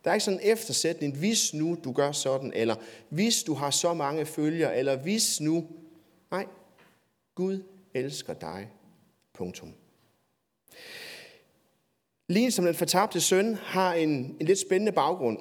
Der 0.03 0.09
er 0.09 0.13
ikke 0.13 0.23
sådan 0.23 0.39
en 0.39 0.51
eftersætning, 0.51 1.17
hvis 1.17 1.53
nu 1.53 1.77
du 1.83 1.91
gør 1.91 2.11
sådan, 2.11 2.53
eller 2.55 2.75
hvis 3.09 3.43
du 3.43 3.53
har 3.53 3.71
så 3.71 3.93
mange 3.93 4.25
følgere, 4.25 4.77
eller 4.77 4.95
hvis 4.95 5.41
nu. 5.41 5.67
Nej, 6.31 6.45
Gud 7.35 7.63
elsker 7.93 8.33
dig. 8.33 8.69
Punktum. 9.33 9.73
Lige 12.29 12.51
som 12.51 12.65
den 12.65 12.75
fortabte 12.75 13.21
søn 13.21 13.55
har 13.55 13.93
en, 13.93 14.09
en 14.09 14.45
lidt 14.45 14.59
spændende 14.59 14.91
baggrund. 14.91 15.37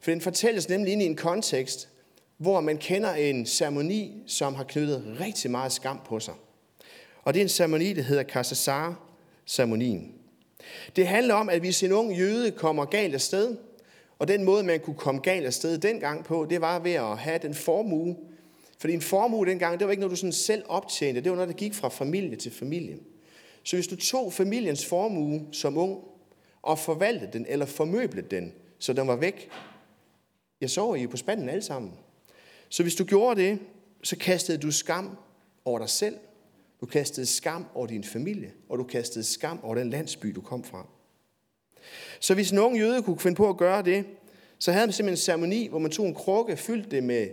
For 0.00 0.10
den 0.10 0.20
fortælles 0.20 0.68
nemlig 0.68 0.92
ind 0.92 1.02
i 1.02 1.06
en 1.06 1.16
kontekst, 1.16 1.88
hvor 2.36 2.60
man 2.60 2.78
kender 2.78 3.14
en 3.14 3.46
ceremoni, 3.46 4.22
som 4.26 4.54
har 4.54 4.64
knyttet 4.64 5.16
rigtig 5.20 5.50
meget 5.50 5.72
skam 5.72 6.00
på 6.06 6.20
sig. 6.20 6.34
Og 7.22 7.34
det 7.34 7.40
er 7.40 7.44
en 7.44 7.48
ceremoni, 7.48 7.92
der 7.92 8.02
hedder 8.02 8.22
Kassasar-ceremonien. 8.22 10.14
Det 10.96 11.06
handler 11.06 11.34
om, 11.34 11.48
at 11.48 11.60
hvis 11.60 11.82
en 11.82 11.92
ung 11.92 12.18
jøde 12.18 12.50
kommer 12.50 12.84
galt 12.84 13.14
af 13.14 13.20
sted, 13.20 13.56
og 14.18 14.28
den 14.28 14.44
måde, 14.44 14.64
man 14.64 14.80
kunne 14.80 14.96
komme 14.96 15.20
galt 15.20 15.46
af 15.46 15.54
sted 15.54 15.78
dengang 15.78 16.24
på, 16.24 16.46
det 16.50 16.60
var 16.60 16.78
ved 16.78 16.92
at 16.92 17.18
have 17.18 17.38
den 17.38 17.54
formue. 17.54 18.16
Fordi 18.78 18.94
en 18.94 19.02
formue 19.02 19.46
dengang, 19.46 19.78
det 19.78 19.86
var 19.86 19.90
ikke 19.90 20.00
noget, 20.00 20.10
du 20.10 20.16
sådan 20.16 20.32
selv 20.32 20.62
optjente. 20.68 21.20
Det 21.20 21.30
var 21.30 21.36
noget, 21.36 21.48
der 21.48 21.54
gik 21.54 21.74
fra 21.74 21.88
familie 21.88 22.36
til 22.36 22.52
familie. 22.52 22.98
Så 23.62 23.76
hvis 23.76 23.86
du 23.86 23.96
tog 23.96 24.32
familiens 24.32 24.86
formue 24.86 25.46
som 25.52 25.76
ung, 25.76 25.98
og 26.64 26.78
forvaltede 26.78 27.32
den, 27.32 27.46
eller 27.48 27.66
formøblede 27.66 28.26
den, 28.30 28.52
så 28.78 28.92
den 28.92 29.06
var 29.06 29.16
væk, 29.16 29.50
jeg 30.60 30.70
så 30.70 30.94
I 30.94 31.06
på 31.06 31.16
spanden 31.16 31.48
alle 31.48 31.62
sammen. 31.62 31.92
Så 32.68 32.82
hvis 32.82 32.94
du 32.94 33.04
gjorde 33.04 33.40
det, 33.40 33.58
så 34.02 34.16
kastede 34.16 34.58
du 34.58 34.70
skam 34.70 35.16
over 35.64 35.78
dig 35.78 35.88
selv, 35.88 36.16
du 36.80 36.86
kastede 36.86 37.26
skam 37.26 37.66
over 37.74 37.86
din 37.86 38.04
familie, 38.04 38.52
og 38.68 38.78
du 38.78 38.84
kastede 38.84 39.24
skam 39.24 39.60
over 39.62 39.74
den 39.74 39.90
landsby, 39.90 40.26
du 40.26 40.40
kom 40.40 40.64
fra. 40.64 40.86
Så 42.20 42.34
hvis 42.34 42.52
nogen 42.52 42.76
jøde 42.76 43.02
kunne 43.02 43.18
finde 43.18 43.36
på 43.36 43.48
at 43.48 43.56
gøre 43.56 43.82
det, 43.82 44.04
så 44.58 44.72
havde 44.72 44.86
man 44.86 44.92
simpelthen 44.92 45.12
en 45.12 45.16
ceremoni, 45.16 45.68
hvor 45.68 45.78
man 45.78 45.90
tog 45.90 46.06
en 46.06 46.14
krukke, 46.14 46.56
fyldte 46.56 46.90
det 46.90 47.04
med 47.04 47.28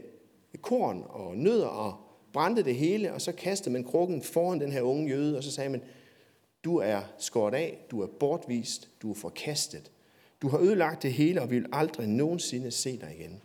korn 0.61 1.03
og 1.09 1.37
nødder 1.37 1.67
og 1.67 1.95
brændte 2.33 2.63
det 2.63 2.75
hele, 2.75 3.13
og 3.13 3.21
så 3.21 3.31
kastede 3.31 3.73
man 3.73 3.83
krukken 3.83 4.23
foran 4.23 4.59
den 4.59 4.71
her 4.71 4.81
unge 4.81 5.09
jøde, 5.09 5.37
og 5.37 5.43
så 5.43 5.51
sagde 5.51 5.69
man, 5.69 5.81
du 6.63 6.77
er 6.77 7.01
skåret 7.17 7.53
af, 7.53 7.85
du 7.91 8.01
er 8.01 8.07
bortvist, 8.07 8.89
du 9.01 9.11
er 9.11 9.15
forkastet. 9.15 9.91
Du 10.41 10.47
har 10.47 10.59
ødelagt 10.59 11.03
det 11.03 11.13
hele, 11.13 11.41
og 11.41 11.51
vi 11.51 11.59
vil 11.59 11.69
aldrig 11.73 12.07
nogensinde 12.07 12.71
se 12.71 12.97
dig 12.97 13.15
igen. 13.19 13.41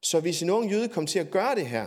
Så 0.00 0.20
hvis 0.20 0.42
en 0.42 0.50
ung 0.50 0.70
jøde 0.70 0.88
kom 0.88 1.06
til 1.06 1.18
at 1.18 1.30
gøre 1.30 1.54
det 1.54 1.66
her, 1.66 1.86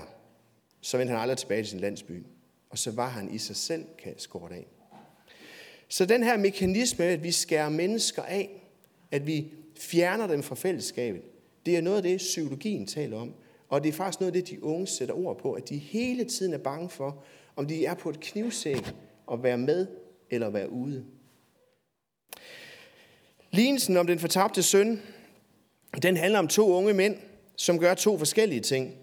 så 0.81 0.97
vendte 0.97 1.11
han 1.11 1.21
aldrig 1.21 1.37
tilbage 1.37 1.61
til 1.61 1.69
sin 1.69 1.79
landsby. 1.79 2.25
Og 2.69 2.77
så 2.77 2.91
var 2.91 3.09
han 3.09 3.33
i 3.33 3.37
sig 3.37 3.55
selv 3.55 3.85
skåret 4.17 4.51
af. 4.51 4.67
Så 5.93 6.05
den 6.05 6.23
her 6.23 6.37
mekanisme, 6.37 7.05
at 7.05 7.23
vi 7.23 7.31
skærer 7.31 7.69
mennesker 7.69 8.21
af, 8.21 8.49
at 9.11 9.27
vi 9.27 9.53
fjerner 9.79 10.27
dem 10.27 10.43
fra 10.43 10.55
fællesskabet, 10.55 11.21
det 11.65 11.77
er 11.77 11.81
noget 11.81 11.97
af 11.97 12.03
det, 12.03 12.17
psykologien 12.17 12.87
taler 12.87 13.17
om. 13.17 13.33
Og 13.69 13.83
det 13.83 13.89
er 13.89 13.93
faktisk 13.93 14.19
noget 14.19 14.35
af 14.35 14.41
det, 14.41 14.49
de 14.49 14.63
unge 14.63 14.87
sætter 14.87 15.15
ord 15.15 15.37
på, 15.37 15.53
at 15.53 15.69
de 15.69 15.77
hele 15.77 16.23
tiden 16.23 16.53
er 16.53 16.57
bange 16.57 16.89
for, 16.89 17.23
om 17.55 17.67
de 17.67 17.85
er 17.85 17.93
på 17.93 18.09
et 18.09 18.19
knivsæg 18.19 18.77
at 19.31 19.43
være 19.43 19.57
med 19.57 19.87
eller 20.29 20.49
være 20.49 20.69
ude. 20.69 21.05
Lignelsen 23.51 23.97
om 23.97 24.07
den 24.07 24.19
fortabte 24.19 24.63
søn, 24.63 25.01
den 26.01 26.17
handler 26.17 26.39
om 26.39 26.47
to 26.47 26.73
unge 26.73 26.93
mænd, 26.93 27.17
som 27.55 27.79
gør 27.79 27.93
to 27.93 28.17
forskellige 28.17 28.61
ting. 28.61 28.93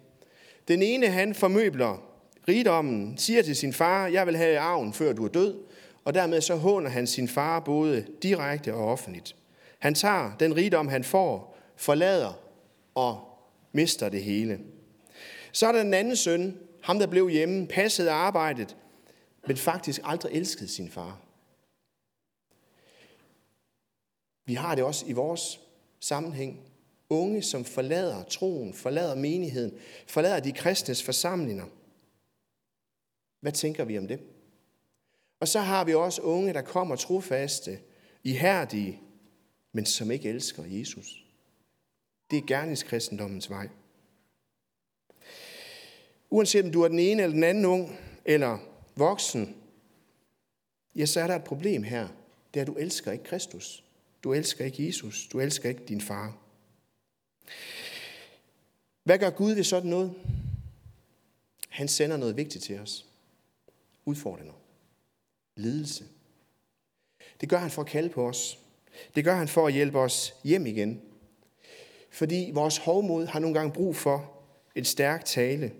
Den 0.69 0.83
ene, 0.83 1.07
han 1.07 1.35
formøbler 1.35 2.03
rigdommen, 2.49 3.19
siger 3.19 3.43
til 3.43 3.57
sin 3.57 3.73
far, 3.73 4.07
jeg 4.07 4.27
vil 4.27 4.37
have 4.37 4.59
arven, 4.59 4.93
før 4.93 5.13
du 5.13 5.25
er 5.25 5.29
død, 5.29 5.71
og 6.05 6.15
dermed 6.15 6.41
så 6.41 6.57
håner 6.57 6.91
han 6.91 7.07
sin 7.07 7.29
far 7.29 7.61
både 7.61 8.07
direkte 8.23 8.75
og 8.75 8.85
offentligt. 8.85 9.37
Han 9.79 9.95
tager 9.95 10.37
den 10.41 10.57
rigdom, 10.57 10.89
han 10.89 11.05
får, 11.05 11.59
forlader 11.77 12.33
og 12.95 13.39
mister 13.73 14.09
det 14.09 14.23
hele. 14.23 14.61
Så 15.53 15.67
er 15.67 15.73
der 15.73 15.83
den 15.83 15.95
anden 15.95 16.17
søn, 16.17 16.59
ham 16.83 16.99
der 16.99 17.07
blev 17.07 17.29
hjemme, 17.29 17.67
passede 17.67 18.11
arbejdet, 18.11 18.77
men 19.47 19.57
faktisk 19.57 20.01
aldrig 20.05 20.33
elskede 20.33 20.69
sin 20.69 20.91
far. 20.91 21.21
Vi 24.47 24.55
har 24.55 24.75
det 24.75 24.85
også 24.85 25.07
i 25.07 25.13
vores 25.13 25.61
sammenhæng. 26.01 26.61
Unge, 27.09 27.43
som 27.43 27.65
forlader 27.65 28.23
troen, 28.23 28.75
forlader 28.75 29.15
menigheden, 29.15 29.79
forlader 30.07 30.41
de 30.41 30.53
kristnes 30.53 31.03
forsamlinger. 31.03 31.65
Hvad 33.41 33.53
tænker 33.53 33.85
vi 33.85 33.99
om 33.99 34.09
det? 34.09 34.21
Og 35.41 35.49
så 35.49 35.61
har 35.61 35.85
vi 35.85 35.95
også 35.95 36.23
unge, 36.23 36.53
der 36.53 36.63
kommer 36.63 36.97
trofaste, 36.97 37.79
ihærdige, 38.25 39.01
men 39.73 39.87
som 39.87 40.11
ikke 40.11 40.29
elsker 40.29 40.65
Jesus. 40.67 41.25
Det 42.31 42.37
er 42.37 42.47
gerningskristendommens 42.47 43.51
vej. 43.51 43.69
Uanset 46.31 46.65
om 46.65 46.73
du 46.73 46.83
er 46.83 46.89
den 46.89 46.99
ene 46.99 47.23
eller 47.23 47.35
den 47.35 47.45
anden 47.45 47.65
ung, 47.65 47.99
eller 48.25 48.59
voksen, 48.97 49.57
ja, 50.97 51.07
så 51.07 51.21
er 51.21 51.27
der 51.27 51.37
et 51.37 51.45
problem 51.45 51.83
her. 51.83 52.09
Det 52.55 52.61
er, 52.61 52.65
at 52.65 52.67
du 52.67 52.75
elsker 52.75 53.13
ikke 53.13 53.25
Kristus. 53.25 53.85
Du 54.25 54.33
elsker 54.33 54.65
ikke 54.65 54.87
Jesus. 54.87 55.29
Du 55.33 55.41
elsker 55.41 55.69
ikke 55.69 55.85
din 55.85 56.01
far. 56.01 56.39
Hvad 59.03 59.19
gør 59.19 59.31
Gud 59.31 59.53
ved 59.53 59.65
sådan 59.65 59.91
noget? 59.91 60.15
Han 61.69 61.89
sender 61.89 62.17
noget 62.17 62.37
vigtigt 62.37 62.65
til 62.65 62.79
os. 62.79 63.07
Udfordringer. 64.05 64.60
Lidelse. 65.61 66.05
Det 67.41 67.49
gør 67.49 67.59
han 67.59 67.71
for 67.71 67.83
at 67.83 67.89
kalde 67.89 68.09
på 68.09 68.29
os. 68.29 68.59
Det 69.15 69.25
gør 69.25 69.35
han 69.35 69.49
for 69.49 69.67
at 69.67 69.73
hjælpe 69.73 69.99
os 69.99 70.35
hjem 70.45 70.67
igen. 70.67 71.01
Fordi 72.11 72.51
vores 72.55 72.79
hovmod 72.79 73.27
har 73.27 73.41
nogle 73.41 73.55
gange 73.55 73.73
brug 73.73 73.97
for 73.97 74.33
et 74.75 74.87
stærkt 74.87 75.27
tale, 75.27 75.73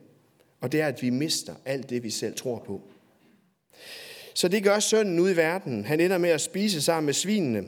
og 0.61 0.73
det 0.73 0.81
er, 0.81 0.87
at 0.87 1.03
vi 1.03 1.11
mister 1.11 1.55
alt 1.65 1.91
det, 1.91 2.03
vi 2.03 2.11
selv 2.11 2.35
tror 2.35 2.59
på. 2.67 2.83
Så 4.35 4.49
det 4.49 4.63
gør 4.63 4.79
sønnen 4.79 5.19
ud 5.19 5.31
i 5.31 5.37
verden. 5.37 5.85
Han 5.85 6.01
ender 6.01 6.19
med 6.19 6.31
at 6.31 6.41
spise 6.41 6.83
sammen 6.83 7.07
med 7.07 7.15
svinene. 7.15 7.65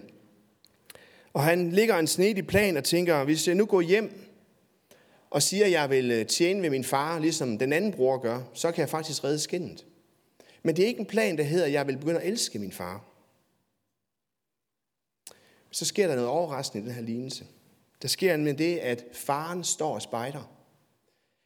Og 1.32 1.42
han 1.42 1.70
ligger 1.70 1.98
en 1.98 2.06
snedig 2.06 2.46
plan 2.46 2.76
og 2.76 2.84
tænker, 2.84 3.24
hvis 3.24 3.48
jeg 3.48 3.54
nu 3.54 3.66
går 3.66 3.80
hjem 3.80 4.20
og 5.30 5.42
siger, 5.42 5.64
at 5.64 5.70
jeg 5.70 5.90
vil 5.90 6.26
tjene 6.26 6.62
ved 6.62 6.70
min 6.70 6.84
far, 6.84 7.18
ligesom 7.18 7.58
den 7.58 7.72
anden 7.72 7.92
bror 7.92 8.18
gør, 8.18 8.40
så 8.54 8.72
kan 8.72 8.80
jeg 8.80 8.88
faktisk 8.88 9.24
redde 9.24 9.38
skinnet. 9.38 9.84
Men 10.62 10.76
det 10.76 10.82
er 10.82 10.86
ikke 10.86 11.00
en 11.00 11.06
plan, 11.06 11.38
der 11.38 11.44
hedder, 11.44 11.66
at 11.66 11.72
jeg 11.72 11.86
vil 11.86 11.98
begynde 11.98 12.20
at 12.20 12.28
elske 12.28 12.58
min 12.58 12.72
far. 12.72 13.04
Så 15.70 15.84
sker 15.84 16.06
der 16.06 16.14
noget 16.14 16.30
overraskende 16.30 16.84
i 16.84 16.86
den 16.86 16.94
her 16.94 17.02
lignelse. 17.02 17.46
Der 18.02 18.08
sker 18.08 18.36
med 18.36 18.54
det, 18.54 18.78
at 18.78 19.04
faren 19.12 19.64
står 19.64 19.94
og 19.94 20.02
spejder. 20.02 20.52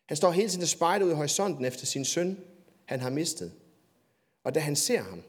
Han 0.07 0.17
står 0.17 0.31
hele 0.31 0.49
tiden 0.49 0.63
og 0.63 0.69
spejder 0.69 1.07
ud 1.07 1.11
i 1.11 1.15
horisonten 1.15 1.65
efter 1.65 1.87
sin 1.87 2.05
søn, 2.05 2.39
han 2.85 3.01
har 3.01 3.11
mistet. 3.11 3.53
Og 4.45 4.55
da 4.55 4.61
han 4.61 4.77
ser 4.77 5.03
ham, 5.03 5.23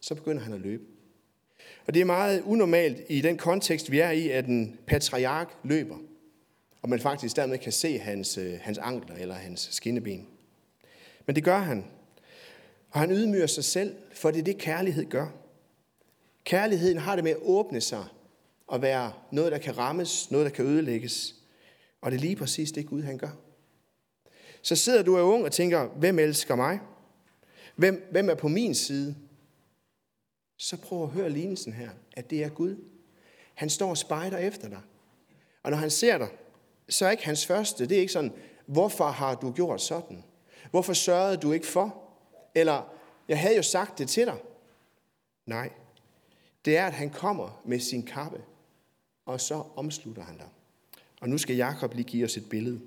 så 0.00 0.14
begynder 0.14 0.42
han 0.42 0.52
at 0.52 0.60
løbe. 0.60 0.84
Og 1.86 1.94
det 1.94 2.00
er 2.00 2.04
meget 2.04 2.42
unormalt 2.42 3.02
i 3.08 3.20
den 3.20 3.36
kontekst, 3.38 3.90
vi 3.90 3.98
er 3.98 4.10
i, 4.10 4.28
at 4.28 4.46
en 4.46 4.78
patriark 4.86 5.48
løber. 5.64 5.98
Og 6.82 6.88
man 6.88 7.00
faktisk 7.00 7.36
dermed 7.36 7.58
kan 7.58 7.72
se 7.72 7.98
hans, 7.98 8.38
øh, 8.38 8.58
hans 8.62 8.78
ankler 8.78 9.16
eller 9.16 9.34
hans 9.34 9.68
skinneben. 9.72 10.28
Men 11.26 11.36
det 11.36 11.44
gør 11.44 11.58
han. 11.58 11.84
Og 12.90 13.00
han 13.00 13.10
ydmyger 13.10 13.46
sig 13.46 13.64
selv, 13.64 13.96
for 14.14 14.30
det 14.30 14.38
er 14.38 14.44
det, 14.44 14.58
kærlighed 14.58 15.04
gør. 15.04 15.26
Kærligheden 16.44 16.98
har 16.98 17.14
det 17.14 17.24
med 17.24 17.32
at 17.32 17.38
åbne 17.42 17.80
sig 17.80 18.04
og 18.66 18.82
være 18.82 19.12
noget, 19.32 19.52
der 19.52 19.58
kan 19.58 19.78
rammes, 19.78 20.30
noget, 20.30 20.44
der 20.44 20.50
kan 20.50 20.64
ødelægges. 20.66 21.34
Og 22.00 22.10
det 22.10 22.16
er 22.16 22.20
lige 22.20 22.36
præcis 22.36 22.72
det, 22.72 22.86
Gud 22.86 23.02
han 23.02 23.18
gør. 23.18 23.30
Så 24.62 24.76
sidder 24.76 25.02
du 25.02 25.14
og 25.14 25.20
er 25.20 25.24
ung 25.24 25.44
og 25.44 25.52
tænker, 25.52 25.86
hvem 25.86 26.18
elsker 26.18 26.54
mig? 26.54 26.80
Hvem, 27.76 28.08
hvem 28.10 28.30
er 28.30 28.34
på 28.34 28.48
min 28.48 28.74
side? 28.74 29.16
Så 30.56 30.76
prøv 30.76 31.02
at 31.02 31.08
høre 31.08 31.30
lignelsen 31.30 31.72
her, 31.72 31.90
at 32.12 32.30
det 32.30 32.44
er 32.44 32.48
Gud. 32.48 32.76
Han 33.54 33.70
står 33.70 33.90
og 33.90 33.98
spejder 33.98 34.38
efter 34.38 34.68
dig. 34.68 34.80
Og 35.62 35.70
når 35.70 35.78
han 35.78 35.90
ser 35.90 36.18
dig, 36.18 36.28
så 36.88 37.06
er 37.06 37.10
ikke 37.10 37.24
hans 37.24 37.46
første, 37.46 37.86
det 37.86 37.96
er 37.96 38.00
ikke 38.00 38.12
sådan, 38.12 38.32
hvorfor 38.66 39.04
har 39.04 39.34
du 39.34 39.52
gjort 39.52 39.82
sådan? 39.82 40.24
Hvorfor 40.70 40.92
sørgede 40.92 41.36
du 41.36 41.52
ikke 41.52 41.66
for? 41.66 42.09
Eller, 42.54 42.92
jeg 43.28 43.40
havde 43.40 43.56
jo 43.56 43.62
sagt 43.62 43.98
det 43.98 44.08
til 44.08 44.26
dig. 44.26 44.38
Nej, 45.46 45.70
det 46.64 46.76
er, 46.76 46.86
at 46.86 46.92
han 46.92 47.10
kommer 47.10 47.60
med 47.64 47.80
sin 47.80 48.02
kappe, 48.02 48.40
og 49.26 49.40
så 49.40 49.64
omslutter 49.76 50.22
han 50.22 50.36
dig. 50.36 50.48
Og 51.20 51.28
nu 51.28 51.38
skal 51.38 51.56
Jakob 51.56 51.94
lige 51.94 52.04
give 52.04 52.24
os 52.24 52.36
et 52.36 52.48
billede. 52.48 52.80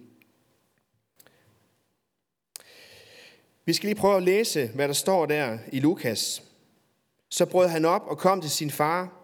Vi 3.66 3.74
skal 3.74 3.88
lige 3.88 4.00
prøve 4.00 4.18
at 4.18 4.24
læse, 4.24 4.68
hvad 4.68 4.88
der 4.88 4.94
står 4.94 5.26
der 5.26 5.58
i 5.72 5.80
Lukas. 5.80 6.44
Så 7.30 7.46
brød 7.46 7.68
han 7.68 7.86
op 7.86 8.02
og 8.08 8.18
kom 8.18 8.42
til 8.42 8.52
sin 8.52 8.72
far. 8.72 9.20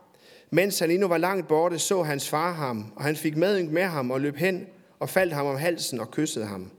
Mens 0.49 0.79
han 0.79 0.91
endnu 0.91 1.07
var 1.07 1.17
langt 1.17 1.47
borte, 1.47 1.79
så 1.79 2.03
hans 2.03 2.29
far 2.29 2.53
ham, 2.53 2.93
og 2.95 3.03
han 3.03 3.15
fik 3.15 3.37
medynk 3.37 3.71
med 3.71 3.83
ham 3.83 4.11
og 4.11 4.21
løb 4.21 4.35
hen 4.35 4.67
og 4.99 5.09
faldt 5.09 5.33
ham 5.33 5.45
om 5.45 5.57
halsen 5.57 5.99
og 5.99 6.11
kyssede 6.11 6.45
ham. 6.45 6.71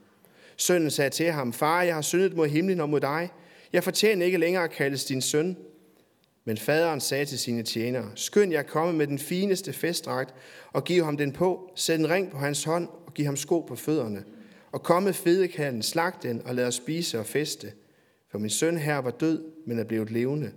Sønnen 0.56 0.90
sagde 0.90 1.10
til 1.10 1.32
ham, 1.32 1.52
Far, 1.52 1.82
jeg 1.82 1.94
har 1.94 2.02
syndet 2.02 2.36
mod 2.36 2.48
himlen 2.48 2.80
og 2.80 2.88
mod 2.88 3.00
dig. 3.00 3.30
Jeg 3.72 3.84
fortjener 3.84 4.26
ikke 4.26 4.38
længere 4.38 4.64
at 4.64 4.70
kaldes 4.70 5.04
din 5.04 5.22
søn. 5.22 5.56
Men 6.44 6.56
faderen 6.56 7.00
sagde 7.00 7.24
til 7.24 7.38
sine 7.38 7.62
tjenere, 7.62 8.12
Skynd 8.14 8.52
jer 8.52 8.62
komme 8.62 8.98
med 8.98 9.06
den 9.06 9.18
fineste 9.18 9.72
festdragt 9.72 10.34
og 10.72 10.84
giv 10.84 11.04
ham 11.04 11.16
den 11.16 11.32
på. 11.32 11.72
Sæt 11.74 12.00
en 12.00 12.10
ring 12.10 12.30
på 12.30 12.38
hans 12.38 12.64
hånd 12.64 12.88
og 13.06 13.14
giv 13.14 13.24
ham 13.24 13.36
sko 13.36 13.60
på 13.60 13.76
fødderne. 13.76 14.24
Og 14.72 14.82
kom 14.82 15.02
med 15.02 15.12
fedekallen, 15.12 15.82
slag 15.82 16.12
den 16.22 16.42
og 16.46 16.54
lad 16.54 16.66
os 16.66 16.74
spise 16.74 17.18
og 17.18 17.26
feste. 17.26 17.72
For 18.28 18.38
min 18.38 18.50
søn 18.50 18.78
her 18.78 18.98
var 18.98 19.10
død, 19.10 19.44
men 19.66 19.78
er 19.78 19.84
blevet 19.84 20.10
levende. 20.10 20.52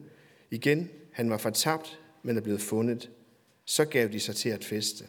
Igen, 0.51 0.89
han 1.11 1.29
var 1.29 1.37
fortabt, 1.37 1.99
men 2.23 2.37
er 2.37 2.41
blevet 2.41 2.61
fundet. 2.61 3.09
Så 3.65 3.85
gav 3.85 4.07
de 4.07 4.19
sig 4.19 4.35
til 4.35 4.49
at 4.49 4.65
feste. 4.65 5.05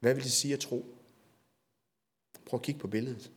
Hvad 0.00 0.14
vil 0.14 0.22
det 0.22 0.32
sige 0.32 0.54
at 0.54 0.60
tro? 0.60 0.86
Prøv 2.46 2.58
at 2.58 2.62
kigge 2.62 2.80
på 2.80 2.88
billedet. 2.88 3.30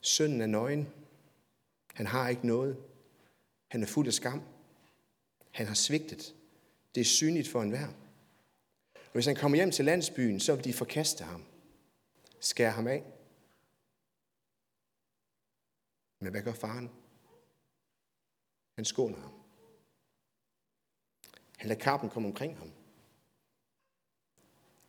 Sønnen 0.00 0.40
er 0.40 0.46
nøgen. 0.46 0.88
Han 1.94 2.06
har 2.06 2.28
ikke 2.28 2.46
noget. 2.46 2.84
Han 3.68 3.82
er 3.82 3.86
fuld 3.86 4.06
af 4.06 4.12
skam. 4.12 4.42
Han 5.50 5.66
har 5.66 5.74
svigtet. 5.74 6.34
Det 6.94 7.00
er 7.00 7.04
synligt 7.04 7.48
for 7.48 7.62
enhver. 7.62 7.88
Og 8.94 9.12
hvis 9.12 9.26
han 9.26 9.36
kommer 9.36 9.56
hjem 9.56 9.70
til 9.70 9.84
landsbyen, 9.84 10.40
så 10.40 10.54
vil 10.54 10.64
de 10.64 10.72
forkaste 10.72 11.24
ham. 11.24 11.44
Skære 12.40 12.70
ham 12.70 12.86
af. 12.86 13.04
Men 16.20 16.30
hvad 16.30 16.42
gør 16.42 16.52
faren? 16.52 16.90
Han 18.74 18.84
skåner 18.84 19.18
ham. 19.18 19.32
Han 21.56 21.68
lader 21.68 21.80
kappen 21.80 22.10
komme 22.10 22.28
omkring 22.28 22.58
ham. 22.58 22.72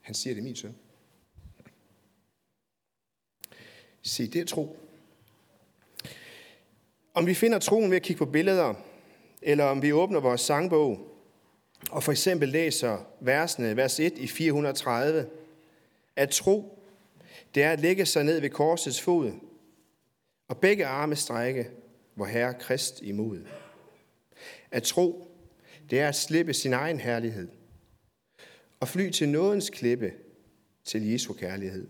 Han 0.02 0.16
siger, 0.16 0.34
det 0.34 0.42
er 0.42 0.44
min 0.44 0.56
søn. 0.56 0.78
Se, 4.02 4.28
det 4.28 4.42
er 4.42 4.46
tro. 4.46 4.89
Om 7.14 7.28
vi 7.28 7.34
finder 7.34 7.60
troen 7.60 7.90
ved 7.90 7.98
at 7.98 8.04
kigge 8.04 8.18
på 8.18 8.32
billeder, 8.32 8.74
eller 9.42 9.64
om 9.64 9.82
vi 9.82 9.94
åbner 9.94 10.20
vores 10.20 10.42
sangbog 10.42 11.10
og 11.92 12.04
for 12.04 12.12
eksempel 12.12 12.50
læser 12.50 12.98
versene, 13.20 13.78
vers 13.78 14.00
1 14.00 14.14
i 14.18 14.28
430, 14.28 15.28
at 16.16 16.30
tro, 16.30 16.84
det 17.56 17.64
er 17.64 17.72
at 17.72 17.80
lægge 17.80 18.06
sig 18.06 18.24
ned 18.24 18.42
ved 18.42 18.50
korsets 18.50 19.02
fod, 19.02 19.32
og 20.48 20.58
begge 20.58 20.86
arme 20.86 21.16
strække, 21.16 21.70
hvor 22.16 22.26
Herre 22.26 22.54
Krist 22.54 23.02
imod. 23.02 23.46
At 24.72 24.84
tro, 24.84 25.28
det 25.90 26.00
er 26.00 26.08
at 26.08 26.16
slippe 26.16 26.54
sin 26.54 26.74
egen 26.74 27.00
herlighed 27.00 27.48
og 28.80 28.88
fly 28.88 29.10
til 29.10 29.30
nådens 29.30 29.70
klippe 29.70 30.14
til 30.84 31.12
Jesu 31.12 31.34
kærlighed. 31.34 31.88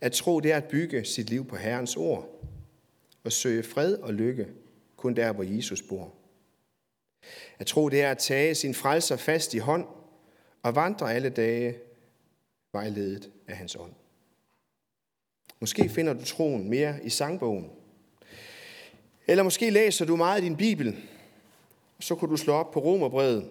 At 0.00 0.12
tro, 0.12 0.40
det 0.40 0.52
er 0.52 0.56
at 0.56 0.68
bygge 0.68 1.04
sit 1.04 1.30
liv 1.30 1.46
på 1.46 1.56
Herrens 1.56 1.96
ord 1.96 2.41
og 3.24 3.32
søge 3.32 3.62
fred 3.62 3.96
og 3.96 4.14
lykke 4.14 4.48
kun 4.96 5.14
der, 5.14 5.32
hvor 5.32 5.44
Jesus 5.44 5.82
bor. 5.82 6.14
At 7.58 7.66
tro, 7.66 7.88
det 7.88 8.02
er 8.02 8.10
at 8.10 8.18
tage 8.18 8.54
sin 8.54 8.74
frelser 8.74 9.16
fast 9.16 9.54
i 9.54 9.58
hånd 9.58 9.86
og 10.62 10.74
vandre 10.74 11.14
alle 11.14 11.30
dage 11.30 11.78
vejledet 12.72 13.30
af 13.48 13.56
hans 13.56 13.76
ånd. 13.76 13.92
Måske 15.60 15.88
finder 15.88 16.12
du 16.12 16.24
troen 16.24 16.70
mere 16.70 17.04
i 17.04 17.10
sangbogen. 17.10 17.70
Eller 19.26 19.42
måske 19.42 19.70
læser 19.70 20.04
du 20.04 20.16
meget 20.16 20.40
i 20.40 20.44
din 20.44 20.56
bibel. 20.56 20.96
Så 22.00 22.14
kunne 22.14 22.30
du 22.30 22.36
slå 22.36 22.52
op 22.52 22.70
på 22.70 22.80
Romerbrevet 22.80 23.50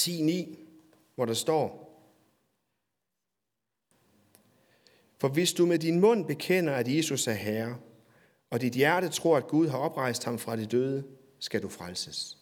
10.9, 0.00 0.56
hvor 1.14 1.24
der 1.24 1.34
står, 1.34 1.90
For 5.20 5.28
hvis 5.28 5.52
du 5.52 5.66
med 5.66 5.78
din 5.78 6.00
mund 6.00 6.26
bekender, 6.26 6.72
at 6.72 6.96
Jesus 6.96 7.26
er 7.26 7.32
Herre, 7.32 7.78
og 8.50 8.60
dit 8.60 8.72
hjerte 8.72 9.08
tror, 9.08 9.36
at 9.36 9.46
Gud 9.46 9.68
har 9.68 9.78
oprejst 9.78 10.24
ham 10.24 10.38
fra 10.38 10.56
de 10.56 10.66
døde, 10.66 11.04
skal 11.38 11.62
du 11.62 11.68
frelses. 11.68 12.38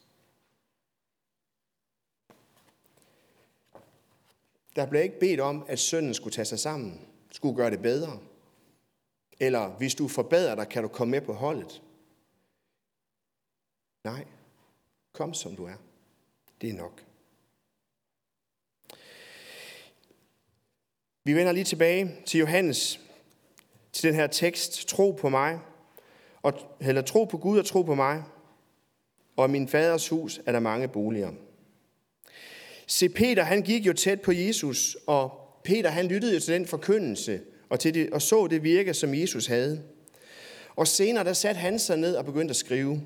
Der 4.77 4.87
blev 4.87 5.03
ikke 5.03 5.21
bedt 5.21 5.41
om, 5.41 5.65
at 5.69 5.79
sønnen 5.79 6.15
skulle 6.15 6.35
tage 6.35 6.45
sig 6.45 6.59
sammen, 6.59 7.09
skulle 7.33 7.57
gøre 7.57 7.71
det 7.71 7.83
bedre. 7.83 8.21
Eller 9.41 9.69
hvis 9.69 9.95
du 9.95 10.09
forbedrer 10.09 10.55
dig, 10.55 10.69
kan 10.69 10.83
du 10.83 10.89
komme 10.89 11.11
med 11.11 11.21
på 11.21 11.33
holdet. 11.33 11.83
Nej, 14.05 14.25
kom 15.13 15.35
som 15.35 15.57
du 15.57 15.65
er. 15.65 15.77
Det 16.61 16.71
er 16.71 16.75
nok. 16.75 17.05
Vi 21.25 21.35
vender 21.35 21.53
lige 21.53 21.65
tilbage 21.65 22.17
til 22.27 22.41
Johannes, 22.41 23.01
til 23.93 24.09
den 24.09 24.15
her 24.15 24.27
tekst, 24.27 24.89
tro 24.89 25.11
på 25.13 25.29
mig, 25.29 25.61
og, 26.49 26.77
eller 26.81 27.03
tro 27.03 27.25
på 27.25 27.37
Gud 27.37 27.59
og 27.59 27.67
tro 27.67 27.83
på 27.83 27.95
mig, 27.95 28.23
og 29.37 29.49
i 29.49 29.53
min 29.53 29.69
faders 29.69 30.09
hus 30.09 30.41
er 30.47 30.53
der 30.53 30.61
mange 30.61 30.89
boliger. 30.89 31.31
Se, 32.87 33.09
Peter 33.09 33.43
han 33.43 33.63
gik 33.63 33.87
jo 33.87 33.93
tæt 33.93 34.21
på 34.21 34.33
Jesus, 34.33 34.97
og 35.07 35.41
Peter 35.65 35.91
han 35.91 36.07
lyttede 36.07 36.35
jo 36.35 36.41
til 36.41 36.55
den 36.55 36.67
forkyndelse, 36.67 37.41
og, 37.69 37.81
til 37.81 37.95
det, 37.95 38.11
og 38.11 38.23
så 38.23 38.47
det 38.47 38.63
virke, 38.63 38.95
som 38.95 39.15
Jesus 39.15 39.47
havde. 39.47 39.83
Og 40.77 40.87
senere 40.87 41.25
der 41.25 41.33
satte 41.33 41.59
han 41.59 41.79
sig 41.79 41.97
ned 41.97 42.17
og 42.17 42.25
begyndte 42.25 42.53
at 42.53 42.57
skrive. 42.57 43.03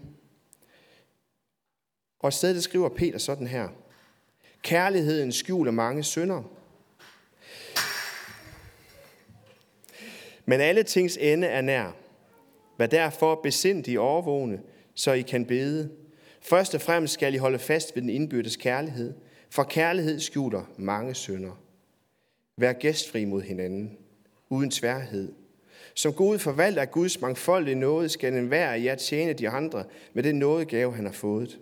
Og 2.20 2.28
i 2.28 2.33
stedet 2.33 2.64
skriver 2.64 2.88
Peter 2.88 3.18
sådan 3.18 3.46
her. 3.46 3.68
Kærligheden 4.62 5.33
skjuler 5.33 5.72
mange 5.72 6.05
synder. 6.05 6.42
Men 10.46 10.61
alle 10.61 10.83
tings 10.83 11.18
ende 11.20 11.46
er 11.46 11.61
nær. 11.61 12.01
Vær 12.83 12.87
derfor 12.87 13.40
besindige 13.42 14.01
overvågne, 14.01 14.61
så 14.95 15.12
I 15.12 15.23
kan 15.23 15.45
bede. 15.45 15.90
Først 16.40 16.75
og 16.75 16.81
fremmest 16.81 17.14
skal 17.14 17.35
I 17.35 17.37
holde 17.37 17.59
fast 17.59 17.95
ved 17.95 18.03
den 18.03 18.11
indbyrdes 18.11 18.57
kærlighed, 18.57 19.14
for 19.51 19.62
kærlighed 19.62 20.21
skjuler 20.21 20.73
mange 20.77 21.14
synder. 21.14 21.62
Vær 22.57 22.73
gæstfri 22.73 23.25
mod 23.25 23.42
hinanden, 23.42 23.97
uden 24.49 24.71
tværhed. 24.71 25.33
Som 25.95 26.12
gode 26.12 26.38
forvalter 26.38 26.83
af 26.83 26.90
Guds 26.90 27.21
mangfoldige 27.21 27.75
nåde, 27.75 28.09
skal 28.09 28.33
enhver 28.33 28.68
af 28.68 28.83
jer 28.83 28.95
tjene 28.95 29.33
de 29.33 29.49
andre 29.49 29.85
med 30.12 30.23
den 30.23 30.38
nådegave, 30.38 30.95
han 30.95 31.05
har 31.05 31.12
fået. 31.12 31.61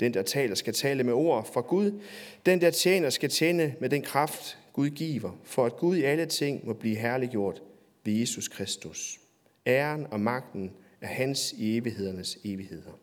Den, 0.00 0.14
der 0.14 0.22
taler, 0.22 0.54
skal 0.54 0.74
tale 0.74 1.04
med 1.04 1.12
ord 1.12 1.52
fra 1.52 1.60
Gud. 1.60 2.00
Den, 2.46 2.60
der 2.60 2.70
tjener, 2.70 3.10
skal 3.10 3.30
tjene 3.30 3.74
med 3.80 3.88
den 3.88 4.02
kraft, 4.02 4.58
Gud 4.72 4.90
giver, 4.90 5.38
for 5.44 5.66
at 5.66 5.76
Gud 5.76 5.96
i 5.96 6.02
alle 6.02 6.26
ting 6.26 6.66
må 6.66 6.72
blive 6.72 6.96
herliggjort 6.96 7.62
ved 8.04 8.12
Jesus 8.12 8.48
Kristus. 8.48 9.23
Æren 9.66 10.06
og 10.06 10.20
magten 10.20 10.72
er 11.00 11.06
hans 11.06 11.52
i 11.52 11.76
evighedernes 11.76 12.38
evigheder. 12.44 12.98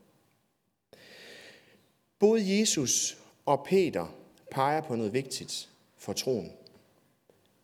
Både 2.19 2.59
Jesus 2.59 3.17
og 3.45 3.65
Peter 3.65 4.15
peger 4.51 4.81
på 4.81 4.95
noget 4.95 5.13
vigtigt 5.13 5.69
for 5.97 6.13
troen. 6.13 6.51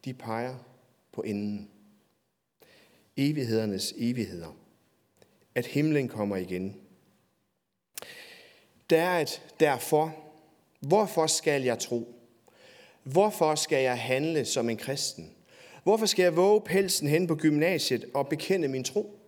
De 0.05 0.13
peger 0.13 0.55
på 1.11 1.21
enden. 1.21 1.69
Evighedernes 3.17 3.93
evigheder. 3.97 4.57
At 5.55 5.65
himlen 5.65 6.07
kommer 6.07 6.35
igen. 6.35 6.81
Der 8.89 9.01
er 9.01 9.19
et 9.19 9.41
derfor. 9.59 10.15
Hvorfor 10.79 11.27
skal 11.27 11.63
jeg 11.63 11.79
tro? 11.79 12.15
Hvorfor 13.03 13.55
skal 13.55 13.83
jeg 13.83 14.01
handle 14.01 14.45
som 14.45 14.69
en 14.69 14.77
kristen? 14.77 15.36
Hvorfor 15.87 16.05
skal 16.05 16.23
jeg 16.23 16.35
våge 16.35 16.61
pelsen 16.61 17.07
hen 17.07 17.27
på 17.27 17.35
gymnasiet 17.35 18.05
og 18.13 18.27
bekende 18.27 18.67
min 18.67 18.83
tro? 18.83 19.19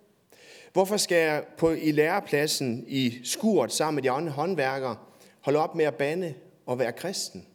Hvorfor 0.74 0.98
skal 0.98 1.18
jeg 1.18 1.44
på, 1.58 1.72
i 1.72 1.92
lærepladsen 1.92 2.86
i 2.88 3.20
skurt 3.24 3.74
sammen 3.74 3.96
med 3.96 4.04
de 4.04 4.12
andre 4.12 4.32
håndværkere 4.32 4.96
holde 5.42 5.60
op 5.60 5.76
med 5.76 5.86
at 5.86 5.96
bande 5.96 6.34
og 6.66 6.80
være 6.80 6.92
kristen? 6.92 7.46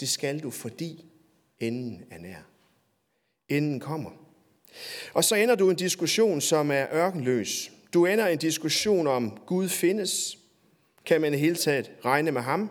Det 0.00 0.08
skal 0.08 0.42
du, 0.42 0.50
fordi 0.50 1.04
enden 1.60 2.02
er 2.10 2.18
nær. 2.18 2.48
Enden 3.48 3.80
kommer. 3.80 4.10
Og 5.14 5.24
så 5.24 5.34
ender 5.34 5.54
du 5.54 5.70
en 5.70 5.76
diskussion, 5.76 6.40
som 6.40 6.70
er 6.70 6.86
ørkenløs. 6.92 7.72
Du 7.94 8.06
ender 8.06 8.26
en 8.26 8.38
diskussion 8.38 9.06
om 9.06 9.38
Gud 9.46 9.68
findes. 9.68 10.38
Kan 11.04 11.20
man 11.20 11.34
i 11.34 11.36
hele 11.36 11.56
taget 11.56 11.90
regne 12.04 12.32
med 12.32 12.42
ham? 12.42 12.70